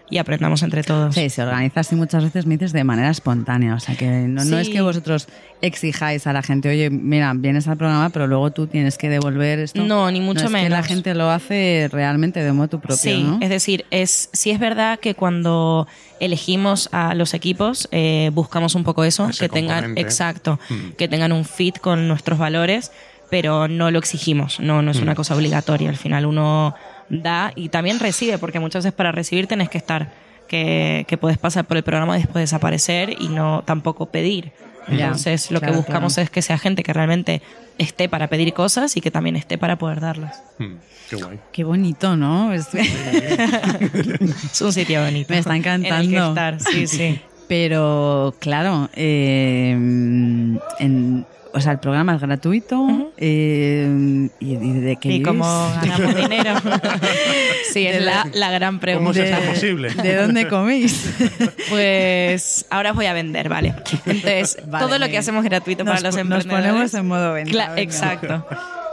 [0.09, 1.15] y aprendamos entre todos.
[1.15, 3.73] Sí, se organiza así muchas veces, me dices, de manera espontánea.
[3.75, 5.27] O sea, que no, no es que vosotros
[5.61, 9.57] exijáis a la gente, oye, mira, vienes al programa, pero luego tú tienes que devolver
[9.59, 9.83] esto.
[9.83, 10.85] No, ni mucho es que la menos.
[10.85, 13.39] gente lo hace realmente de modo propio, Sí, ¿no?
[13.41, 15.87] es decir, es, sí es verdad que cuando
[16.19, 20.01] elegimos a los equipos eh, buscamos un poco eso, Ese que tengan, componente.
[20.01, 20.59] exacto,
[20.97, 22.91] que tengan un fit con nuestros valores,
[23.31, 25.89] pero no lo exigimos, no, no es una cosa obligatoria.
[25.89, 26.75] Al final uno
[27.09, 30.11] da y también recibe, porque muchas veces para recibir tenés que estar,
[30.47, 34.51] que, que puedes pasar por el programa y después desaparecer y no tampoco pedir.
[34.87, 36.25] Entonces lo claro, que buscamos claro.
[36.25, 37.41] es que sea gente que realmente
[37.79, 40.43] esté para pedir cosas y que también esté para poder darlas.
[40.59, 40.75] Hmm,
[41.09, 41.39] Qué guay.
[41.51, 42.53] Qué bonito, ¿no?
[42.53, 45.33] Es- Es un sitio bonito.
[45.33, 46.27] Me está En el que encantando.
[46.29, 47.19] estar, sí, sí.
[47.47, 49.71] Pero, claro, eh,
[50.79, 53.11] en- o sea, el programa es gratuito.
[53.17, 55.43] eh, ¿y, y de qué ¿Y cómo
[55.81, 56.53] ganamos dinero?
[57.71, 59.23] sí, es De la- la, la gran ¿Cómo pregunta.
[59.23, 59.89] es esto posible?
[59.93, 61.13] ¿De dónde coméis?
[61.69, 63.73] Pues ahora os voy a vender, ¿vale?
[64.05, 66.71] Entonces, Vale, todo lo que hacemos gratuito Nos para los po- nos emprendedores.
[66.71, 68.45] ponemos en modo venta, exacto.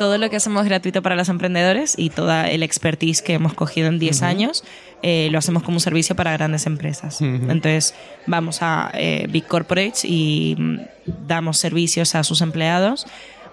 [0.02, 3.86] Todo lo que hacemos gratuito para los emprendedores y toda el expertise que hemos cogido
[3.86, 4.64] en 10 años
[5.00, 7.20] eh, lo hacemos como un servicio para grandes empresas.
[7.20, 7.94] Entonces,
[8.26, 10.78] vamos a eh, Big Corporates y mm,
[11.28, 13.06] damos servicios a sus empleados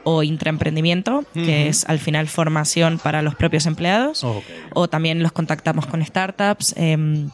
[0.03, 4.25] o intraemprendimiento, que es al final formación para los propios empleados,
[4.73, 6.73] o también los contactamos con startups.
[6.77, 7.29] em,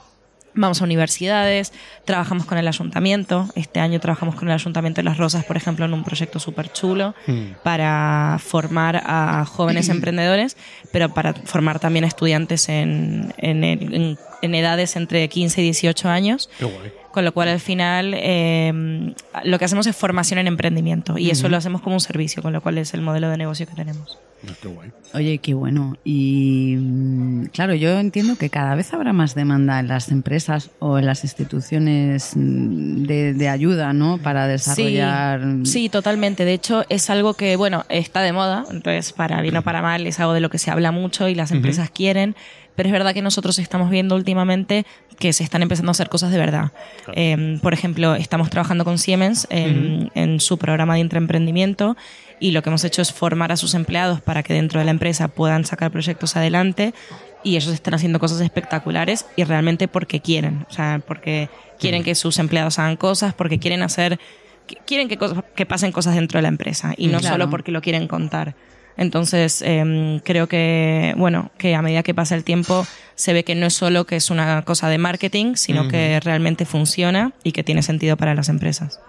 [0.55, 1.73] Vamos a universidades,
[2.05, 3.47] trabajamos con el ayuntamiento.
[3.55, 6.71] Este año trabajamos con el ayuntamiento de Las Rosas, por ejemplo, en un proyecto súper
[6.71, 7.13] chulo
[7.63, 10.55] para formar a jóvenes emprendedores,
[10.91, 16.49] pero para formar también estudiantes en, en- en- en edades entre 15 y 18 años.
[16.59, 16.91] Qué guay.
[17.15, 19.13] Con lo cual, al final, eh,
[19.45, 22.51] lo que hacemos es formación en emprendimiento y eso lo hacemos como un servicio, con
[22.51, 24.19] lo cual es el modelo de negocio que tenemos.
[24.61, 24.91] Qué guay.
[25.13, 25.95] Oye, qué bueno.
[26.03, 30.99] Y mm, claro, yo entiendo que cada vez habrá más demanda en las empresas o
[30.99, 34.17] en las instituciones mm, de, de ayuda, ¿no?
[34.17, 35.39] Para desarrollar.
[35.63, 36.43] Sí, sí, totalmente.
[36.43, 40.05] De hecho, es algo que, bueno, está de moda, entonces para bien o para mal
[40.05, 42.35] es algo de lo que se habla mucho y las empresas quieren,
[42.75, 44.85] pero es verdad que nosotros estamos viendo últimamente
[45.19, 46.71] que se están empezando a hacer cosas de verdad.
[47.13, 51.95] Eh, por ejemplo, estamos trabajando con Siemens en, en su programa de intraemprendimiento
[52.39, 54.91] y lo que hemos hecho es formar a sus empleados para que dentro de la
[54.91, 56.93] empresa puedan sacar proyectos adelante
[57.43, 61.47] y ellos están haciendo cosas espectaculares y realmente porque quieren, o sea, porque
[61.79, 64.19] quieren que sus empleados hagan cosas, porque quieren hacer,
[64.67, 67.35] que- quieren que, cosas- que pasen cosas dentro de la empresa y no Claro.
[67.35, 68.55] solo porque lo quieren contar.
[68.97, 73.55] Entonces, em, creo que, bueno, que a medida que pasa el tiempo se ve que
[73.55, 77.63] no es solo que es una cosa de marketing, sino que realmente funciona y que
[77.63, 78.99] tiene sentido para las empresas.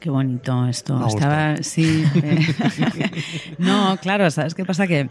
[0.00, 0.98] Qué bonito esto.
[0.98, 2.04] Me Estaba, sí.
[2.14, 3.12] eh,
[3.58, 4.86] no, claro, ¿sabes qué pasa?
[4.86, 5.10] Que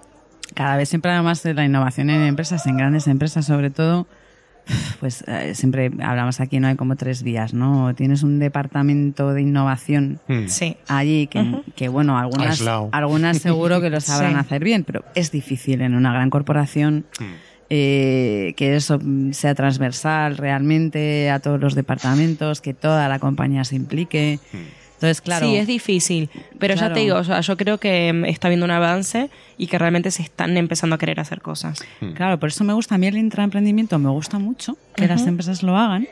[0.55, 4.07] cada vez siempre además de la innovación en empresas, en grandes empresas sobre todo,
[4.99, 6.67] pues eh, siempre hablamos aquí, ¿no?
[6.67, 7.93] Hay como tres vías, ¿no?
[7.95, 10.47] Tienes un departamento de innovación Hmm.
[10.47, 10.77] Sí.
[10.87, 12.89] allí que, que, bueno, algunas, Aislado.
[12.91, 14.37] algunas seguro que lo sabrán Sí.
[14.39, 17.05] hacer bien, pero es difícil en una gran corporación
[17.71, 23.63] eh, que eso mm, sea transversal realmente a todos los departamentos, que toda la compañía
[23.63, 24.39] se implique.
[24.99, 25.47] Entonces, claro.
[25.47, 26.29] Sí, es difícil.
[26.59, 26.89] Pero Claro.
[26.89, 29.77] ya te digo, o sea, yo creo que mm, está habiendo un avance y que
[29.77, 31.81] realmente se están empezando a querer hacer cosas.
[32.15, 35.63] Claro, por eso me gusta a mí el intraemprendimiento, me gusta mucho que las empresas
[35.63, 36.07] lo hagan,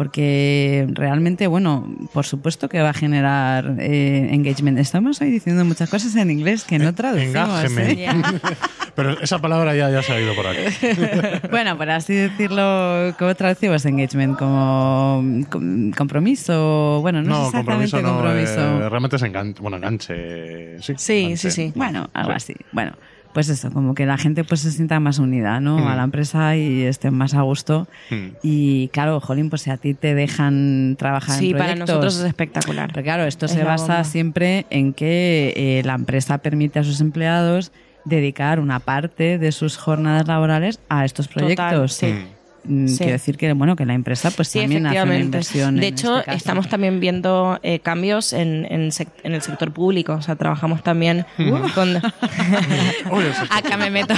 [0.00, 4.78] porque realmente, bueno, por supuesto que va a generar eh, engagement.
[4.78, 7.62] Estamos ahí diciendo muchas cosas en inglés que no traducimos.
[7.76, 8.08] ¿eh?
[8.96, 10.60] Pero esa palabra ya, ya se ha ido por aquí.
[11.50, 14.38] bueno, por así decirlo, ¿cómo traducimos engagement?
[14.38, 18.08] Como com- compromiso, bueno, no, es exactamente compromiso no.
[18.14, 18.86] compromiso.
[18.86, 19.60] eh, realmente es enganche.
[19.60, 20.80] Bueno, enganche.
[20.80, 21.36] Sí, Sí, enganche.
[21.36, 21.72] sí, sí.
[21.74, 22.36] Bueno, algo Sí.
[22.36, 22.54] así.
[22.72, 22.92] Bueno,
[23.32, 25.88] pues eso, como que la gente pues se sienta más unida, ¿no?
[25.88, 27.86] A la empresa y esté más a gusto.
[28.10, 28.28] Hmm.
[28.42, 31.88] Y claro, Jolín, pues si a ti te dejan trabajar Sí, en para proyectos...
[31.88, 32.90] nosotros es espectacular.
[32.92, 34.04] Pero claro, esto Es se basa bomba.
[34.04, 37.72] siempre en que eh, la empresa permite a sus empleados
[38.04, 41.92] dedicar una parte de sus jornadas laborales a estos Total, proyectos.
[41.92, 42.06] sí.
[42.06, 42.24] Mm,
[42.62, 42.96] Sí.
[42.98, 45.76] Quiero decir que bueno que la empresa pues Sí, también hace una inversión.
[45.76, 46.36] De en hecho, este caso.
[46.36, 48.90] estamos también viendo eh, cambios en, en,
[49.24, 50.12] el sector público.
[50.12, 51.24] O sea, trabajamos también
[51.74, 51.96] con.
[53.50, 54.14] Acá me meto.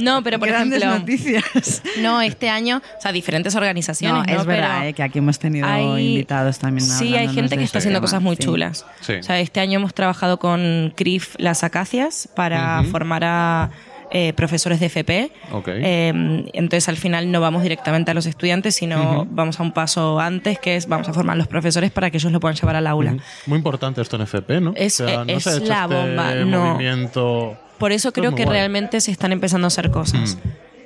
[0.00, 0.98] No, pero por grandes ejemplo.
[1.00, 1.82] noticias.
[2.00, 4.26] No, este año, o sea, diferentes organizaciones.
[4.26, 4.40] No, ¿no?
[4.40, 6.86] es verdad Pero eh, que aquí hemos tenido hay- invitados también.
[6.86, 8.42] Sí, hay gente que está este haciendo tema, cosas muy sí.
[8.44, 8.86] chulas.
[9.00, 9.14] Sí.
[9.14, 13.70] O sea, este año hemos trabajado con CRIF Las Acacias para formar a
[14.10, 15.30] eh, profesores de FP.
[15.52, 15.68] Ok.
[15.68, 20.18] Eh, entonces, al final no vamos directamente a los estudiantes, sino vamos a un paso
[20.20, 22.76] antes, que es vamos a formar a los profesores para que ellos lo puedan llevar
[22.76, 23.16] al aula.
[23.46, 24.72] Muy importante esto en FP, ¿no?
[24.76, 26.64] Es- O sea, no es se ha hecho la este bomba, no.
[26.74, 27.56] movimiento.
[27.78, 28.56] Por eso Esto es creo muy que guay.
[28.58, 30.36] realmente se están empezando a hacer cosas.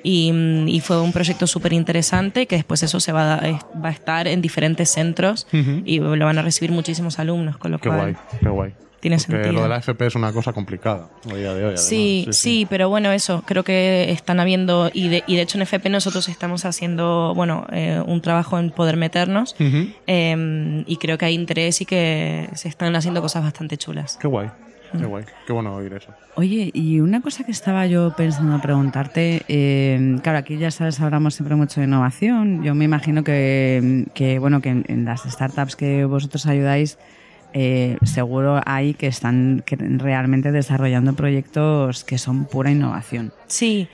[0.06, 3.62] Y, mm, y fue un proyecto súper interesante que después eso se va a, es-
[3.82, 7.78] va a estar en diferentes centros y lo van a recibir muchísimos alumnos, con lo
[7.78, 8.72] Qué cual guay, qué guay.
[9.04, 9.52] Tiene Porque sentido.
[9.52, 11.76] lo de la FP es una cosa complicada a día de hoy.
[11.76, 15.62] Sí, sí, pero bueno, eso, creo que están habiendo, y de, y de hecho en
[15.62, 19.54] FP nosotros estamos haciendo, bueno, eh, un trabajo en poder meternos,
[20.06, 24.16] eh, y creo que hay interés y que se están haciendo cosas bastante chulas.
[24.20, 24.48] Qué guay,
[24.92, 24.98] Mm.
[25.00, 25.24] qué guay.
[25.46, 26.12] Qué bueno oír eso.
[26.36, 31.34] Oye, y una cosa que estaba yo pensando preguntarte, eh, claro, aquí ya sabes, hablamos
[31.34, 32.62] siempre mucho de innovación.
[32.62, 36.96] Yo me imagino que, que, bueno, que en, en las startups que vosotros ayudáis,
[37.54, 43.32] eh, seguro hay que están que realmente desarrollando proyectos que son pura innovación.
[43.46, 43.88] Sí,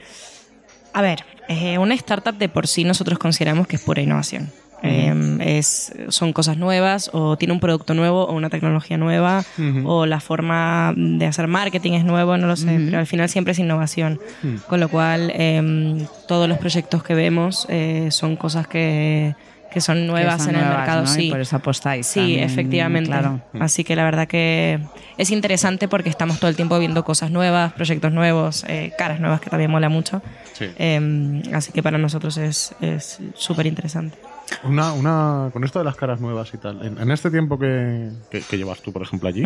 [0.92, 4.50] a ver, eh, una startup de por sí nosotros consideramos que es pura innovación.
[4.82, 9.44] Eh, es, son cosas nuevas o tiene un producto nuevo o una tecnología nueva
[9.84, 13.52] o la forma de hacer marketing es nuevo, no lo sé, pero al final siempre
[13.52, 14.20] es innovación.
[14.68, 19.34] Con lo cual eh, todos los proyectos que vemos eh, son cosas que,
[19.72, 21.10] que son nuevas Que son en el nuevas, mercado, ¿no?
[21.12, 21.30] Y sí.
[21.30, 22.06] por eso apostáis.
[22.06, 23.10] Sí, también, efectivamente.
[23.10, 23.40] Claro.
[23.60, 24.80] Así que la verdad que
[25.18, 29.40] es interesante porque estamos todo el tiempo viendo cosas nuevas, proyectos nuevos, eh, caras nuevas
[29.40, 30.22] que también mola mucho.
[30.54, 30.66] Sí.
[30.76, 34.18] Eh, así que para nosotros es es súper interesante.
[34.64, 38.10] Una, una, con esto de las caras nuevas y tal, en, en este tiempo que,
[38.30, 39.44] que- que llevas tú, por ejemplo, allí,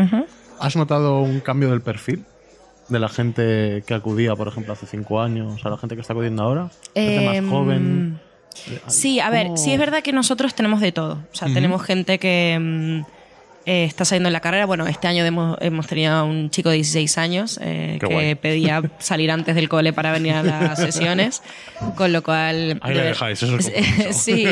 [0.58, 2.24] ¿has notado un cambio del perfil
[2.88, 6.14] de la gente que acudía, por ejemplo, hace cinco años, a la gente que está
[6.14, 6.70] acudiendo ahora?
[6.94, 8.20] Gente Em, más joven.
[8.86, 9.56] Sí, a ver, ¿Cómo?
[9.56, 11.14] sí es verdad que nosotros tenemos de todo.
[11.32, 13.13] O sea, tenemos gente que mm,
[13.66, 14.66] eh, está saliendo en la carrera.
[14.66, 18.34] Bueno, este año hemos, hemos tenido a un chico de 16 años eh, que guay.
[18.34, 21.42] pedía salir antes del cole para venir a las sesiones,
[21.96, 22.78] con lo cual...
[22.82, 24.44] Ahí de- dejáis, eso es el sí.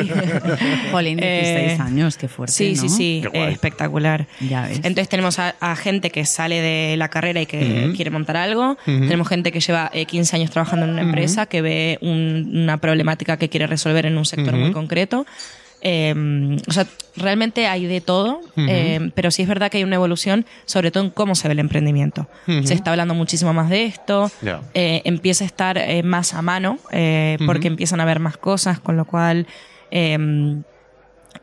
[0.91, 2.53] Jolín, 16 Eh, años, qué fuerte.
[2.55, 2.97] Sí, sí, ¿no?
[2.97, 4.27] sí, eh, espectacular.
[4.41, 4.79] Ya ves.
[4.79, 8.77] Entonces tenemos a, a gente que sale de la carrera y que quiere montar algo,
[8.85, 12.79] tenemos gente que lleva eh, 15 años trabajando en una empresa, que ve un- una
[12.79, 15.27] problemática que quiere resolver en un sector muy concreto.
[15.83, 19.97] Eh, o sea, realmente hay de todo, eh, pero sí es verdad que hay una
[19.97, 22.29] evolución, sobre todo en cómo se ve el emprendimiento.
[22.65, 24.31] Se está hablando muchísimo más de esto,
[24.75, 28.79] eh, empieza a estar eh, más a mano, eh, porque empiezan a haber más cosas,
[28.81, 29.47] con lo cual
[29.91, 30.17] eh,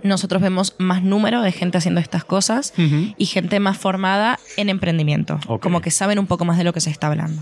[0.03, 2.73] nosotros vemos más número de gente haciendo estas cosas
[3.17, 5.61] y gente más formada en emprendimiento, Ok.
[5.61, 7.41] como que saben un poco más de lo que se está hablando.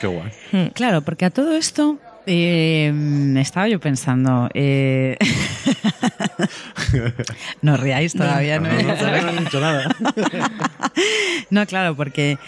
[0.00, 0.30] Qué guay.
[0.52, 4.48] Hmm, Claro, porque a todo esto eh, estaba yo pensando.
[4.54, 5.16] eh,
[7.62, 8.68] no riáis todavía, ¿no?
[8.68, 9.94] No, no, todavía no he dicho nada.
[11.50, 12.38] No, claro, porque,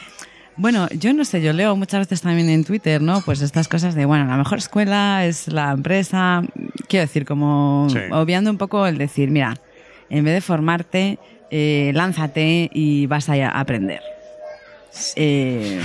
[0.57, 3.21] bueno, yo no sé, yo leo muchas veces también en Twitter, ¿no?
[3.21, 6.43] Pues estas cosas de, bueno, la mejor escuela es la empresa.
[6.89, 7.99] Quiero decir, como Sí.
[8.11, 9.55] obviando un poco el decir, mira,
[10.11, 11.19] en vez de formarte,
[11.51, 14.01] eh, lánzate y vas a aprender.
[15.17, 15.81] Eh,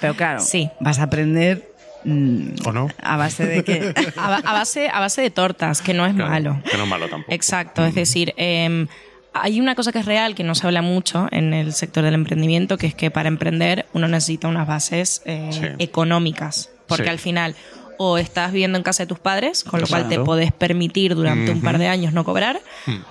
[0.00, 0.70] pero claro, Sí.
[0.80, 1.73] vas a aprender
[2.04, 2.88] mm, ¿O no?
[3.02, 3.94] a base de que...
[4.16, 6.62] A, ba- a base, a base de tortas, que no es Claro, malo.
[6.70, 7.32] Que no es malo tampoco.
[7.32, 8.86] Exacto, es decir, eh,
[9.32, 12.14] hay una cosa que es real, que no se habla mucho en el sector del
[12.14, 15.66] emprendimiento, que es que para emprender uno necesita unas bases eh, Sí.
[15.78, 17.08] económicas, porque Sí.
[17.10, 17.56] al final
[17.98, 21.52] o estás viviendo en casa de tus padres, con lo cual te podés permitir durante
[21.52, 22.60] un par de años no cobrar,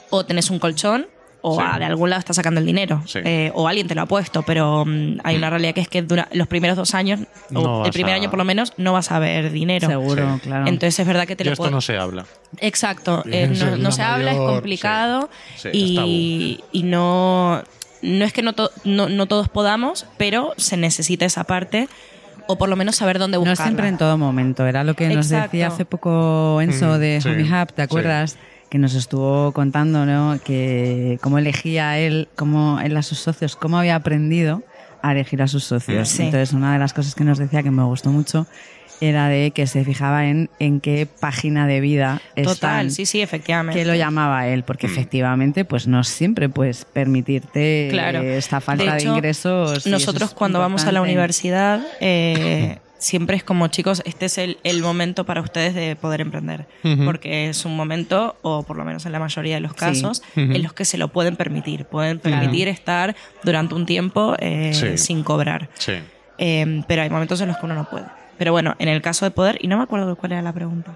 [0.10, 1.08] o tenés un colchón
[1.46, 1.66] o Sí.
[1.70, 3.20] a- de algún lado está sacando el dinero, Sí.
[3.24, 6.02] eh, o alguien te lo ha puesto, pero mm, hay una realidad que es que
[6.02, 8.94] dura, los primeros dos años, No o el primer a- año por lo menos, no
[8.94, 9.88] vas a ver dinero.
[9.90, 10.40] Seguro, Sí.
[10.48, 10.68] claro.
[10.68, 12.26] Entonces es verdad que te Y lo esto puedo- no se habla.
[12.60, 15.70] Exacto, eh, no, no se habla, es complicado sí.
[15.74, 17.62] Sí, y, y no,
[18.02, 21.90] no es que no, to- no, no todos podamos, pero se necesita esa parte
[22.48, 23.64] o por lo menos saber dónde No buscarla.
[23.66, 24.66] siempre en todo momento.
[24.66, 27.88] Era lo que nos decía hace poco Enzo Mm, de sí, Hobby Hub, ¿te sí.
[28.74, 30.40] Que nos estuvo contando, ¿no?
[30.44, 34.64] Que cómo elegía él, cómo él a sus socios, cómo había aprendido
[35.04, 36.10] a elegir a sus socios.
[36.10, 36.24] Sí.
[36.24, 38.48] Entonces, una de las cosas que nos decía que me gustó mucho
[39.00, 42.92] era de que se fijaba en, en qué página de vida Total, están.
[42.92, 43.80] sí, sí, efectivamente.
[43.80, 48.22] que lo llamaba él, porque efectivamente, pues no siempre puedes permitirte Claro.
[48.24, 49.86] esta falta De de, hecho, ingresos.
[49.86, 54.58] Nosotros es cuando vamos a la universidad, eh, siempre es como, chicos, este es el,
[54.64, 56.66] el momento para ustedes de poder emprender.
[57.06, 60.62] Porque es un momento, o por lo menos en la mayoría de los casos, en
[60.64, 61.86] los que se lo pueden permitir.
[61.86, 64.98] Pueden permitir estar durante un tiempo eh, Sí.
[64.98, 65.70] sin cobrar.
[65.78, 65.94] Sí.
[66.38, 68.06] Eh, pero hay momentos en los que uno no puede.
[68.38, 70.92] Pero bueno, en el caso de poder, y no me acuerdo cuál era la pregunta.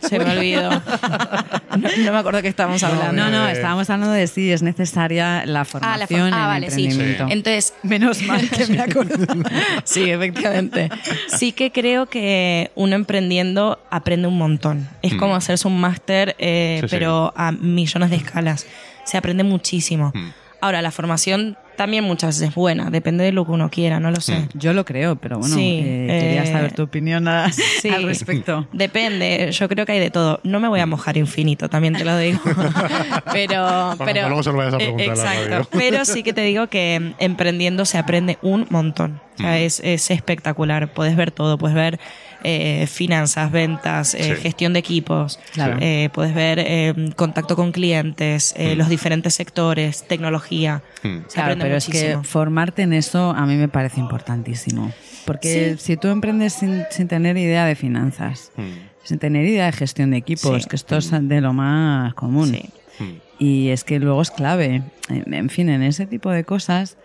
[0.00, 0.70] Se me olvidó.
[0.70, 3.12] No, no me acuerdo qué estábamos hablando.
[3.22, 6.70] No, no, estábamos hablando de si es necesaria la Ah, la formación for- ah, vale,
[6.70, 6.88] sí.
[7.28, 9.26] Entonces, Menos mal que me acuerdo.
[9.84, 10.88] sí, efectivamente.
[11.28, 14.88] Sí que creo que uno emprendiendo aprende un montón.
[15.02, 16.80] Es como hacerse un máster, eh, Mm.
[16.82, 16.96] Sí, sí.
[16.96, 18.66] pero a millones de escalas.
[19.04, 20.10] Se aprende muchísimo.
[20.14, 20.28] Mm.
[20.62, 24.10] Ahora, la formación también muchas veces es buena, depende de lo que uno quiera, no
[24.12, 24.34] lo sé.
[24.38, 24.48] Mm.
[24.54, 27.88] Yo lo creo, pero bueno, Sí, eh, quería eh, saber tu opinión a- Sí.
[27.88, 28.68] al respecto.
[28.72, 30.38] Depende, yo creo que hay de todo.
[30.44, 32.38] No me voy a mojar infinito, también te lo digo.
[33.32, 35.68] pero, pero luego se lo vayas a eh, Exacto.
[35.78, 39.20] Pero sí que te digo que mm, emprendiendo se aprende un montón.
[39.20, 39.44] O Mm.
[39.44, 40.92] sea, es, es espectacular.
[40.92, 41.98] Puedes ver todo, puedes ver
[42.44, 44.42] eh, finanzas, ventas, eh, Sí.
[44.42, 45.76] gestión de equipos, Claro.
[45.80, 48.78] eh, puedes ver eh, contacto con clientes, eh, Mm.
[48.78, 50.82] los diferentes sectores, tecnología.
[51.02, 51.18] Mm.
[51.28, 54.92] Se Claro, pero es que formarte en eso a mí me parece importantísimo.
[55.24, 58.62] Porque si tú emprendes sin, sin tener idea de finanzas, Mm.
[59.04, 60.68] sin tener idea de gestión de equipos, Sí.
[60.68, 62.48] que esto es de lo más común.
[62.52, 62.70] Sí.
[62.98, 63.04] Mm.
[63.38, 64.82] Y es que luego es clave.
[65.08, 66.96] En, en fin, en ese tipo de cosas,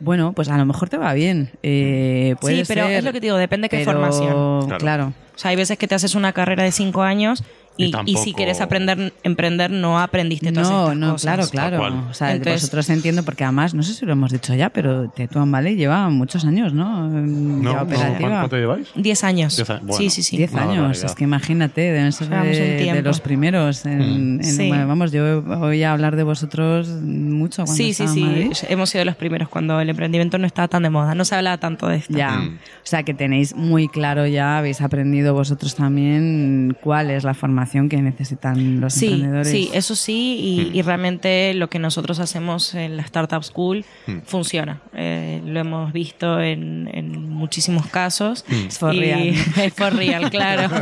[0.00, 1.50] bueno, pues a lo mejor te va bien.
[1.62, 4.66] Eh, puede Sí, pero ser, es lo que te digo, depende qué pero, formación.
[4.66, 4.78] Claro.
[4.78, 5.12] Claro.
[5.34, 7.44] O sea, hay veces que te haces una carrera de cinco años
[7.76, 11.22] Y y, si quieres aprender emprender no aprendiste todas No, estas no, cosas.
[11.50, 12.04] claro, claro.
[12.10, 15.08] O sea, Entonces- vosotros entiendo porque además, no sé si lo hemos dicho ya, pero
[15.08, 17.08] Tetuan Valley lleva muchos años, ¿no?
[17.08, 18.28] No, no, operativa.
[18.40, 18.88] ¿Cuánto lleváis?
[18.94, 19.56] Diez años.
[19.56, 19.96] Diez años, bueno.
[19.96, 20.36] Sí, sí, sí.
[20.36, 23.86] Diez Una años, es que imagínate, deben ser de, de los primeros.
[23.86, 24.40] En, Mm.
[24.40, 24.68] en- Sí.
[24.68, 28.24] bueno, vamos, yo oí hablar de vosotros mucho cuando Sí, sí, sí.
[28.24, 28.52] Madrid.
[28.68, 31.14] Hemos sido los primeros cuando el emprendimiento no estaba tan de moda.
[31.14, 32.14] No se hablaba tanto de esto.
[32.14, 32.56] Ya, Mm.
[32.56, 37.69] o sea que tenéis muy claro ya, habéis aprendido vosotros también cuál es la formación
[37.88, 39.48] que necesitan los Sí, emprendedores.
[39.50, 44.18] sí, eso sí, y, y realmente lo que nosotros hacemos en la Startup School Mm.
[44.24, 44.80] funciona.
[44.94, 48.44] Eh, lo hemos visto en, en muchísimos casos.
[48.50, 49.28] Es for y- real.
[49.62, 50.62] es for real, claro.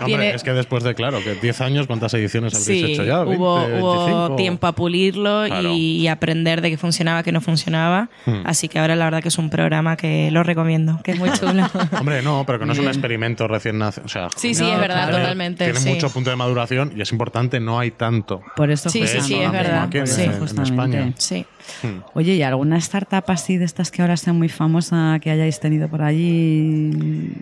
[0.00, 3.04] Hombre, Tiene- es que después de, claro, que 10 años, ¿cuántas ediciones habréis Sí, hecho
[3.04, 3.22] ya?
[3.24, 4.36] ¿20, hubo, hubo 25?
[4.36, 5.72] tiempo a pulirlo Claro.
[5.74, 8.08] y, aprender de qué funcionaba, qué no funcionaba.
[8.26, 8.40] Hmm.
[8.44, 11.30] Así que ahora la verdad que es un programa que lo recomiendo, que es muy
[11.32, 11.68] chulo.
[11.98, 14.06] Hombre, no, pero que no es un experimento recién nacido.
[14.06, 15.18] O sea, Sí, sí, No, es verdad, claro.
[15.18, 15.67] totalmente.
[15.72, 15.88] Tiene sí.
[15.90, 18.42] mucho punto de maduración y es importante, no hay tanto.
[18.56, 19.88] Por eso Sí, sí, sí, es verdad.
[19.94, 20.22] En- Sí.
[20.22, 20.62] en.
[20.62, 21.12] España.
[21.16, 21.46] Sí.
[21.82, 22.00] Hmm.
[22.14, 25.88] Oye, ¿y alguna startup así de estas que ahora sea muy famosa que hayáis tenido
[25.88, 27.32] por allí?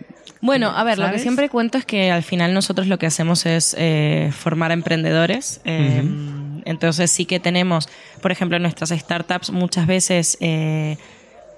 [0.40, 3.46] Bueno, a ver, lo que siempre cuento es que al final nosotros lo que hacemos
[3.46, 5.60] es eh, formar a emprendedores.
[5.64, 6.02] eh,
[6.64, 7.88] Entonces sí que tenemos,
[8.20, 10.98] por ejemplo, nuestras startups muchas veces eh,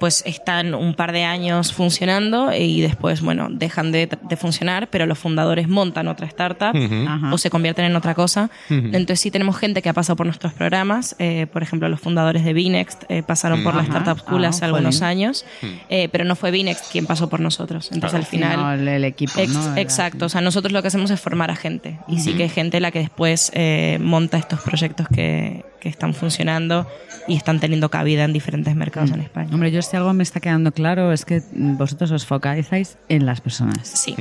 [0.00, 5.06] pues están un par de años funcionando y después, bueno, dejan de, de funcionar, pero
[5.06, 7.04] los fundadores montan otra startup Ujú.
[7.08, 7.32] Ajá.
[7.34, 8.50] o se convierten en otra cosa.
[8.70, 8.78] Ujú.
[8.92, 11.16] Entonces sí tenemos gente que ha pasado por nuestros programas.
[11.18, 13.82] eh, por ejemplo, los fundadores de Binext eh, pasaron por la.
[13.88, 15.08] Startup School Ah, hace algunos jolín.
[15.08, 15.44] años,
[15.88, 17.90] eh, pero no fue Binext quien pasó por nosotros.
[17.92, 18.24] Entonces Claro.
[18.24, 18.56] al final...
[18.60, 19.76] No, el, el equipo, Ex- ¿no?
[19.76, 22.48] Exacto, o sea, nosotros lo que hacemos es formar a gente y sí que hay
[22.50, 26.86] gente la que después eh, monta estos proyectos que, que están funcionando
[27.26, 29.48] y están teniendo cabida en diferentes mercados en España.
[29.52, 33.40] Hombre, yo si algo me está quedando claro es que vosotros os focalizáis en las
[33.40, 33.88] personas.
[33.88, 34.14] Sí.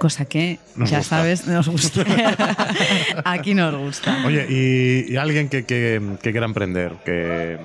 [0.00, 1.16] Cosa que, Nos ya gusta.
[1.16, 2.04] sabes, nos gusta.
[3.24, 4.24] Aquí nos gusta.
[4.26, 7.58] Oye, y, y alguien que, que- que quiera emprender, que,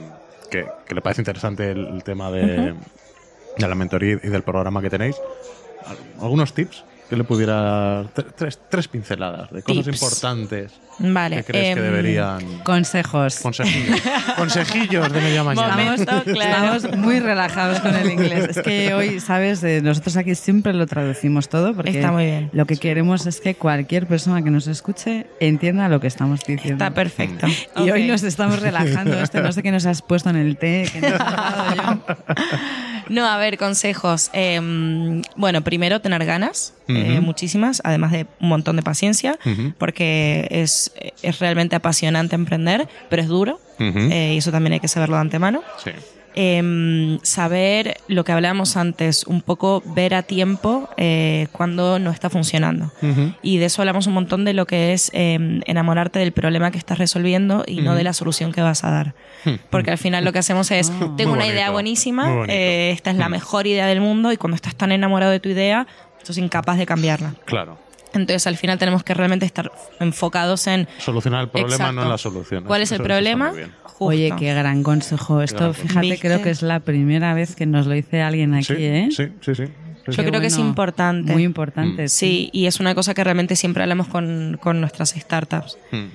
[0.52, 2.76] que- que le parece interesante el, el tema de,
[3.58, 5.16] de la mentoría y del programa que tenéis,
[5.86, 10.02] ¿al- ¿algunos tips que le pudiera tre- tres, tres pinceladas de cosas Tips.
[10.02, 11.38] importantes Vale.
[11.38, 13.40] que crees que em, deberían Consejos.
[13.40, 14.00] consejillos
[14.38, 16.02] consejillos de media mañana Momento.
[16.04, 16.76] Estamos, claro.
[16.76, 18.50] estamos muy relajados con el inglés.
[18.58, 19.64] Es que hoy, ¿sabes?
[19.64, 22.50] Eh, Nosotros aquí siempre lo traducimos todo porque Está muy bien.
[22.54, 26.84] lo que queremos es que cualquier persona que nos escuche entienda lo que estamos diciendo.
[26.84, 27.48] Está perfecto.
[27.78, 28.08] Y hoy Ok.
[28.10, 29.20] nos estamos relajando.
[29.20, 32.16] Este no sé qué nos has puesto en el té, que nos has dado yo.
[33.10, 34.30] No, a ver, consejos.
[34.34, 39.38] Eh, bueno, primero tener ganas, eh, muchísimas, además de un montón de paciencia,
[39.78, 44.88] porque es, es realmente apasionante emprender, pero es duro, eh, y eso también hay que
[44.88, 45.62] saberlo de antemano.
[45.84, 45.92] sí
[46.42, 52.30] Eh, saber lo que hablábamos antes, un poco ver a tiempo eh, cuando no está
[52.30, 52.94] funcionando.
[53.42, 56.78] Y de eso hablamos un montón de lo que es eh, enamorarte del problema que
[56.78, 59.16] estás resolviendo y no de la solución que vas a dar.
[59.70, 63.18] Porque al final lo que hacemos es, tengo Muy una idea buenísima, eh, esta es
[63.18, 65.88] la mejor idea del mundo y cuando estás tan enamorado de tu idea,
[66.24, 67.34] sos incapaz de cambiarla.
[67.44, 71.94] claro Entonces al final tenemos que realmente estar enfocados en solucionar el problema Exacto.
[71.94, 73.52] no en la solución cuál es el eso problema.
[73.84, 74.06] Justo.
[74.06, 75.42] Oye, qué gran consejo.
[75.42, 76.28] Esto, Gran fíjate, ¿Viste?
[76.28, 79.08] creo que es la primera vez que nos lo dice alguien aquí, sí, ¿eh?
[79.12, 79.74] sí sí sí, sí.
[80.08, 81.32] Yo Qué creo que es importante.
[81.32, 82.10] Muy importante.
[82.10, 85.78] Sí, y es una cosa que realmente siempre hablamos con, con nuestras startups.
[85.92, 86.08] Hmm.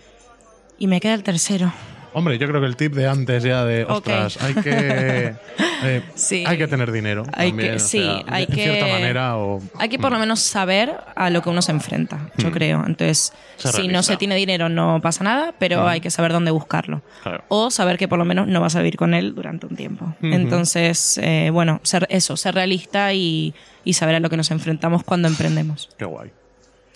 [0.79, 1.73] Y me queda el tercero.
[2.15, 5.35] Hombre, yo creo que el tip de antes ya de, ostras, hay que
[5.85, 6.45] eh, Sí.
[6.47, 7.25] hay que tener dinero.
[7.35, 10.13] Hay también, que- o sí, sea, hay de que- cierta manera o Hay que por
[10.13, 12.85] lo menos saber a lo que uno se enfrenta, yo creo.
[12.87, 17.03] Entonces, si no se tiene dinero no pasa nada, pero hay que saber dónde buscarlo.
[17.23, 17.45] Claro.
[17.49, 20.15] O saber que por lo menos no vas a vivir con él durante un tiempo.
[20.23, 23.55] Entonces, eh, bueno, ser eso, ser realista y,
[23.85, 25.91] y saber a lo que nos enfrentamos cuando emprendemos.
[25.99, 26.31] Qué guay.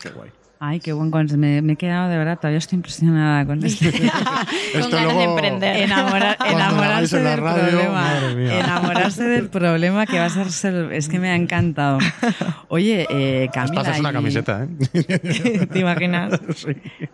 [0.00, 0.30] Qué guay.
[0.60, 1.38] Ay, qué buen consejo.
[1.38, 3.84] Me, me he quedado de verdad, todavía estoy impresionada con esto.
[3.92, 4.10] con Esto
[4.74, 5.88] ganas de luego- emprender.
[5.88, 8.58] Enamorar- lo hagáis enamorarse del radio, problema.
[8.58, 11.98] Enamorarse del problema que va a ser, ser- Es que me ha encantado.
[12.66, 13.82] Oye, eh, Camila.
[13.82, 15.66] haces una y- camiseta, ¿eh?
[15.72, 16.40] ¿Te imaginas?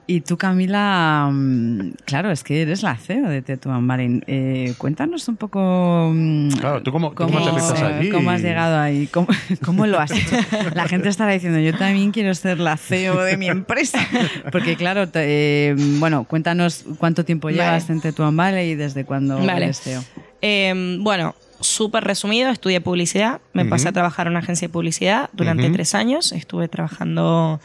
[0.07, 4.23] Y tú, Camila, mm, claro, es que eres la CEO de Tetuan Marín.
[4.27, 6.11] Eh, cuéntanos un poco.
[6.15, 8.11] mm, Claro, ¿tú cómo- tú cómo aterrizas allí?
[8.11, 9.07] ¿Cómo has llegado ahí?
[9.07, 9.29] ¿Cómo,
[9.65, 10.37] cómo lo has hecho?
[10.75, 13.99] La gente estará diciendo, yo también quiero ser la CEO de mi empresa.
[14.53, 17.59] Porque, claro, te- eh, bueno, cuéntanos cuánto tiempo Vale.
[17.59, 19.65] llevas en Tetuan Valley y desde cuándo Vale.
[19.67, 20.03] eres CEO.
[20.43, 25.31] Eh, bueno, súper resumido, estudié publicidad, me pasé a trabajar en una agencia de publicidad
[25.33, 27.61] durante tres años, estuve trabajando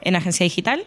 [0.00, 0.84] en agencia digital.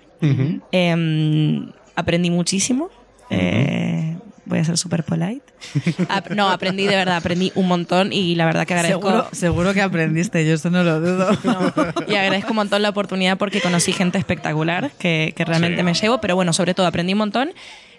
[0.72, 1.66] Eh,
[1.96, 2.90] aprendí muchísimo,
[3.30, 5.41] eh, voy a ser súper polite.
[6.36, 9.02] No, aprendí de verdad, aprendí un montón y la verdad que agradezco...
[9.10, 11.30] Seguro, seguro que aprendiste, yo eso no lo dudo.
[12.08, 15.84] Y agradezco un montón la oportunidad porque conocí gente espectacular que, que realmente Sí.
[15.84, 17.50] me llevo, pero bueno, sobre todo aprendí un montón,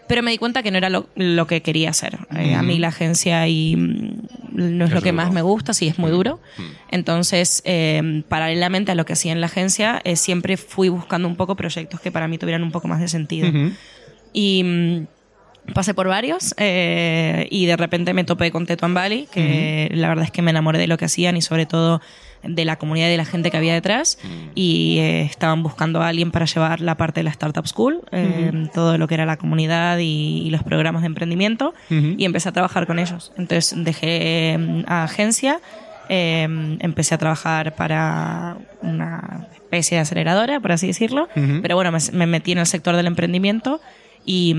[0.09, 2.19] pero me di cuenta que no era lo, lo que quería hacer.
[2.37, 4.19] Eh, A mí la agencia y mm,
[4.53, 6.41] no es, Es lo que más me gusta, sí, es muy duro.
[6.91, 11.35] Entonces, eh, paralelamente a lo que hacía en la agencia, eh, siempre fui buscando un
[11.37, 13.49] poco proyectos que para mí tuvieran un poco más de sentido.
[14.33, 15.07] Y mm,
[15.75, 20.25] pasé por varios eh, y de repente me topé con Tetuan Valley, que la verdad
[20.25, 22.01] es que me enamoré de lo que hacían y sobre todo
[22.43, 24.19] de la comunidad y de la gente que había detrás.
[24.55, 28.69] Y eh, estaban buscando a alguien para llevar la parte de la Startup School, eh,
[28.73, 32.53] todo lo que era la comunidad y, y los programas de emprendimiento y empecé a
[32.53, 33.33] trabajar con ellos.
[33.37, 35.61] Entonces dejé eh, a agencia,
[36.09, 36.43] eh,
[36.81, 41.29] empecé a trabajar para una especie de aceleradora, por así decirlo,
[41.63, 43.81] pero bueno, me, me metí en el sector del emprendimiento
[44.27, 44.55] y,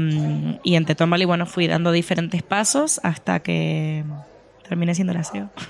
[0.63, 4.03] y en Valley, bueno, fui dando diferentes pasos hasta que
[4.67, 5.49] terminé siendo la CEO.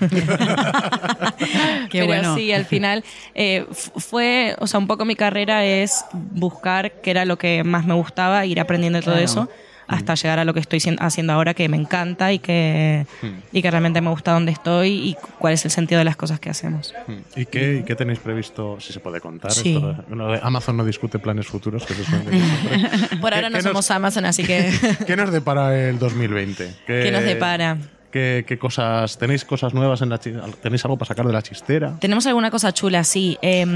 [1.90, 2.34] Qué Pero bueno.
[2.36, 7.24] sí, al final eh, fue, o sea, un poco mi carrera es buscar qué era
[7.24, 9.24] lo que más me gustaba, ir aprendiendo de todo Claro.
[9.24, 9.48] eso
[9.88, 13.26] hasta llegar a lo que estoy haciendo ahora que me encanta y que, Mm.
[13.52, 16.38] y que realmente me gusta dónde estoy y cuál es el sentido de las cosas
[16.40, 16.94] que hacemos.
[17.34, 19.50] ¿Y qué, y qué tenéis previsto, si se puede contar?
[19.52, 19.74] Sí.
[19.76, 22.02] Esto bueno, Amazon no discute planes futuros, que se.
[23.20, 24.70] Por ¿Qué- ahora no somos Amazon, así que
[25.06, 26.74] ¿Qué nos depara el 2020?
[26.86, 27.76] ¿Qué, ¿qué nos depara?
[28.10, 29.18] ¿Qué, qué cosas?
[29.18, 31.94] ¿Tenéis cosas nuevas en la ¿Tenéis algo para sacar de la chistera?
[32.00, 33.36] Tenemos alguna cosa chula, sí.
[33.42, 33.66] Eh,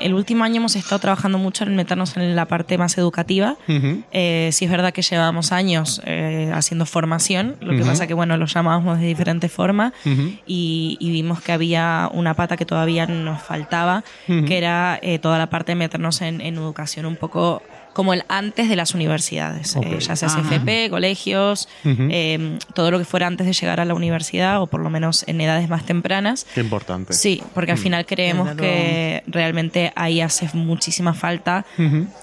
[0.00, 3.56] el último año hemos estado trabajando mucho en meternos en la parte más educativa.
[3.68, 4.02] Ujú.
[4.12, 7.88] Eh, sí es verdad que llevábamos años eh, haciendo formación, lo que Ujú.
[7.90, 10.32] pasa que bueno, lo llamábamos de diferente forma Ujú.
[10.46, 15.36] y, y vimos que había una pata que todavía nos faltaba, que era eh, toda
[15.36, 17.62] la parte de meternos en, en educación un poco
[17.94, 19.74] como el antes de las universidades.
[19.76, 20.42] Eh, ya sea Ajá.
[20.42, 24.80] CFP, colegios, eh, todo lo que fuera antes de llegar a la universidad o por
[24.80, 26.46] lo menos en edades más tempranas.
[26.54, 27.12] Qué importante.
[27.14, 31.64] Sí, porque al final creemos que realmente ahí hace muchísima falta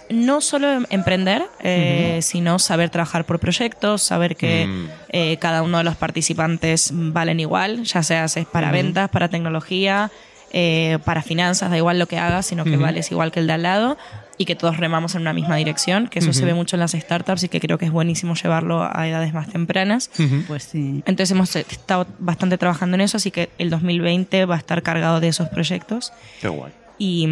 [0.09, 4.87] no solo em- emprender, eh, sino saber trabajar por proyectos, saber que Mm.
[5.09, 10.11] eh, cada uno de los participantes valen igual, ya sea es para ventas, para tecnología,
[10.53, 13.53] eh, para finanzas, da igual lo que hagas, sino que vales igual que el de
[13.53, 13.97] al lado
[14.41, 16.93] y que todos remamos en una misma dirección, que eso se ve mucho en las
[16.93, 20.09] startups y que creo que es buenísimo llevarlo a edades más tempranas.
[20.47, 21.03] Pues sí.
[21.05, 25.19] Entonces hemos estado bastante trabajando en eso, así que el 2020 va a estar cargado
[25.19, 26.11] de esos proyectos.
[26.41, 26.71] Qué guay.
[26.97, 27.27] Y,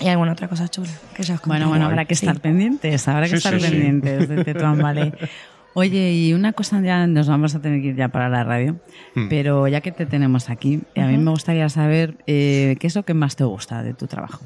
[0.00, 2.26] y alguna otra cosa chula que ya os Bueno, bueno, habrá que Sí.
[2.26, 3.70] estar pendientes, habrá que Sí, estar sí, sí.
[3.70, 5.12] pendientes de Tetuán Valley.
[5.74, 8.80] Oye, y una cosa ya nos vamos a tener que ir ya para la radio,
[9.14, 9.28] Hmm.
[9.28, 13.04] pero ya que te tenemos aquí, a mí me gustaría saber eh, qué es lo
[13.04, 14.40] que más te gusta de tu trabajo.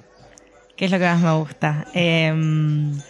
[0.81, 1.85] ¿Qué es lo que más me gusta?
[1.93, 3.03] Em, Bueno,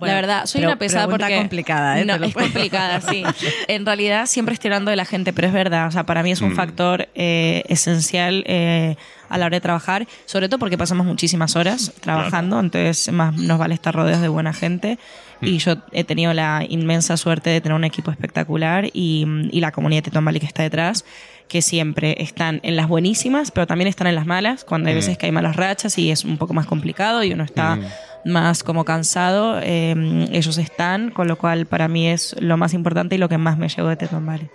[0.00, 1.36] la verdad, soy una pesada porque...
[1.36, 2.06] complicada, ¿eh?
[2.06, 3.22] No, es puedo- complicada, sí.
[3.68, 5.86] En realidad siempre estoy hablando de la gente, pero es verdad.
[5.86, 8.96] O sea, para mí es un factor eh, esencial eh,
[9.30, 13.58] a la hora de trabajar, sobre todo porque pasamos muchísimas horas trabajando, entonces más nos
[13.58, 14.98] vale estar rodeados de buena gente.
[15.40, 19.72] Y yo he tenido la inmensa suerte de tener un equipo espectacular y, y la
[19.72, 21.06] comunidad de Teton Valley que está detrás,
[21.48, 25.16] que siempre están en las buenísimas, pero también están en las malas, cuando hay veces
[25.16, 27.78] que hay malas rachas y es un poco más complicado y uno está
[28.24, 33.16] más como cansado, eh, ellos están, con lo cual para mí es lo más importante
[33.16, 34.48] y lo que más me llevo de Teton Valley.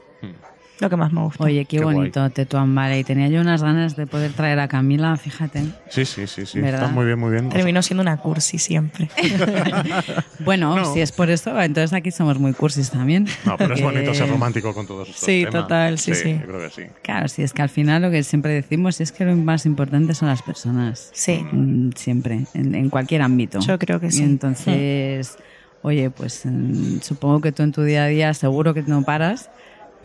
[0.82, 1.42] Lo que más me gusta.
[1.44, 1.96] Oye, qué, Qué guay.
[1.96, 3.04] bonito Tetuán Valley.
[3.06, 5.64] Tenía yo unas ganas de poder traer a Camila, fíjate.
[5.90, 6.60] Sí, sí, sí, sí.
[6.60, 6.82] ¿Verdad?
[6.84, 7.48] Está muy bien, muy bien.
[7.50, 9.10] Terminó siendo una cursi siempre.
[10.40, 10.94] Bueno, No.
[10.94, 13.26] si es por eso, entonces aquí somos muy cursis también.
[13.46, 15.54] No, pero es bonito ser romántico con todos estos Sí, temas.
[15.64, 16.38] total, sí, sí.
[16.40, 16.82] yo creo que sí.
[17.02, 20.14] Claro, si es que al final lo que siempre decimos es que lo más importante
[20.14, 21.10] son las personas.
[21.14, 21.46] Sí.
[21.52, 23.60] Mm, Siempre, en, en cualquier ámbito.
[23.60, 24.22] Yo creo que sí.
[24.22, 25.38] Y entonces,
[25.82, 29.50] oye, pues mm, supongo que tú en tu día a día seguro que no paras,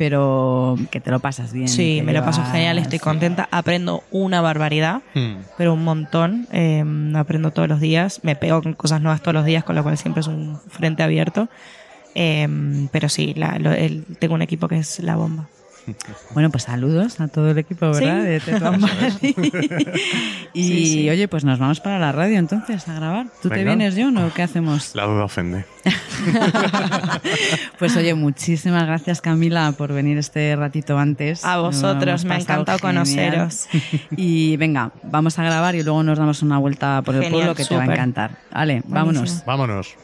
[0.01, 1.69] pero que te lo pasas bien.
[1.69, 5.43] Sí, me lo paso genial, estoy contenta, aprendo una barbaridad, Hmm.
[5.59, 6.83] pero un montón, eh,
[7.17, 9.99] aprendo todos los días, me pego con cosas nuevas todos los días, con lo cual
[9.99, 11.51] siempre es un frente abierto.
[12.15, 12.49] Eh,
[12.91, 15.49] pero sí, la- lo- el- tengo un equipo que es la bomba.
[16.35, 18.23] Bueno, pues saludos a todo el equipo, ¿verdad?
[18.23, 18.29] Sí.
[18.29, 18.81] De Tetuán
[20.55, 21.11] y Sí, sí.
[21.11, 23.27] oye, pues nos vamos para la radio entonces a grabar.
[23.43, 24.95] ¿Tú te vienes, John, o qué hacemos?
[24.95, 25.65] La duda ofende.
[27.79, 31.45] Pues oye, muchísimas gracias Camila por venir este ratito antes.
[31.45, 32.95] A vosotros, me ha encantado genial.
[33.05, 33.67] conoceros.
[34.17, 37.55] Y venga, vamos a grabar y luego nos damos una vuelta por el Genial, pueblo
[37.55, 38.33] que te va a encantar.
[38.53, 39.43] Vale, vámonos.
[39.47, 39.95] Vámonos.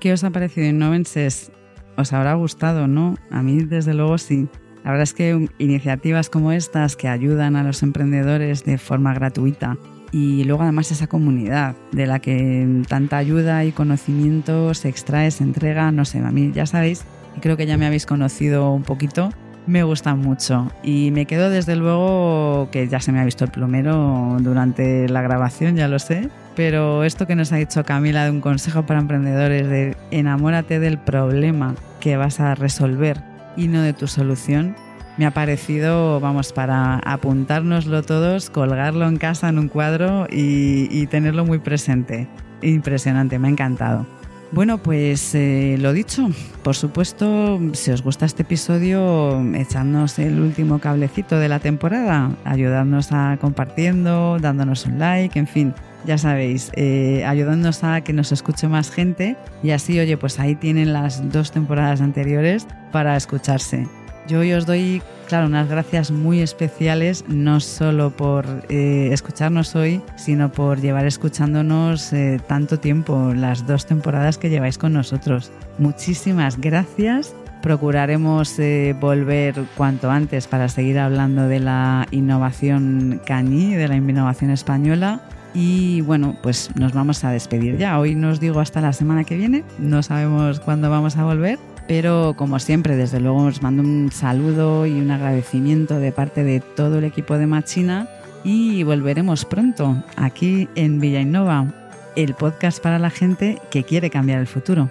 [0.00, 1.50] ¿Qué os ha parecido Innovenses?
[1.96, 3.16] ¿Os habrá gustado, no?
[3.30, 4.48] A mí, desde luego, sí.
[4.84, 9.76] La verdad es que iniciativas como estas que ayudan a los emprendedores de forma gratuita
[10.12, 15.44] y luego además esa comunidad de la que tanta ayuda y conocimiento se extrae, se
[15.44, 17.04] entrega, no sé, a mí ya sabéis,
[17.36, 19.30] y creo que ya me habéis conocido un poquito,
[19.68, 23.50] me gusta mucho y me quedo desde luego que ya se me ha visto el
[23.50, 28.30] plomero durante la grabación, ya lo sé, pero esto que nos ha dicho Camila de
[28.30, 33.22] un consejo para emprendedores de enamórate del problema que vas a resolver
[33.56, 34.74] y no de tu solución,
[35.18, 41.44] me ha parecido, vamos, para apuntárnoslo todos, colgarlo en casa en un cuadro y tenerlo
[41.44, 42.28] muy presente.
[42.62, 44.06] Impresionante, me ha encantado.
[44.50, 46.30] Bueno, pues eh, lo dicho,
[46.62, 53.12] por supuesto, si os gusta este episodio, echadnos el último cablecito de la temporada, ayudadnos
[53.12, 55.74] a compartiendo, dándonos un like, en fin,
[56.06, 60.54] ya sabéis, eh, ayudándonos a que nos escuche más gente y así, oye, pues ahí
[60.54, 63.86] tienen las dos temporadas anteriores para escucharse.
[64.28, 70.02] Yo hoy os doy, claro, unas gracias muy especiales, no solo por eh, escucharnos hoy,
[70.16, 75.50] sino por llevar escuchándonos eh, tanto tiempo, las dos temporadas que lleváis con nosotros.
[75.78, 77.34] Muchísimas gracias.
[77.62, 84.50] Procuraremos eh, volver cuanto antes para seguir hablando de la innovación cañí, de la innovación
[84.50, 85.22] española.
[85.54, 87.98] Y bueno, pues nos vamos a despedir ya.
[87.98, 89.64] Hoy nos digo hasta la semana que viene.
[89.78, 91.58] No sabemos cuándo vamos a volver.
[91.88, 96.60] Pero como siempre, desde luego os mando un saludo y un agradecimiento de parte de
[96.60, 98.08] todo el equipo de Machina
[98.44, 101.66] y volveremos pronto aquí en Villa Innova,
[102.14, 104.90] el podcast para la gente que quiere cambiar el futuro.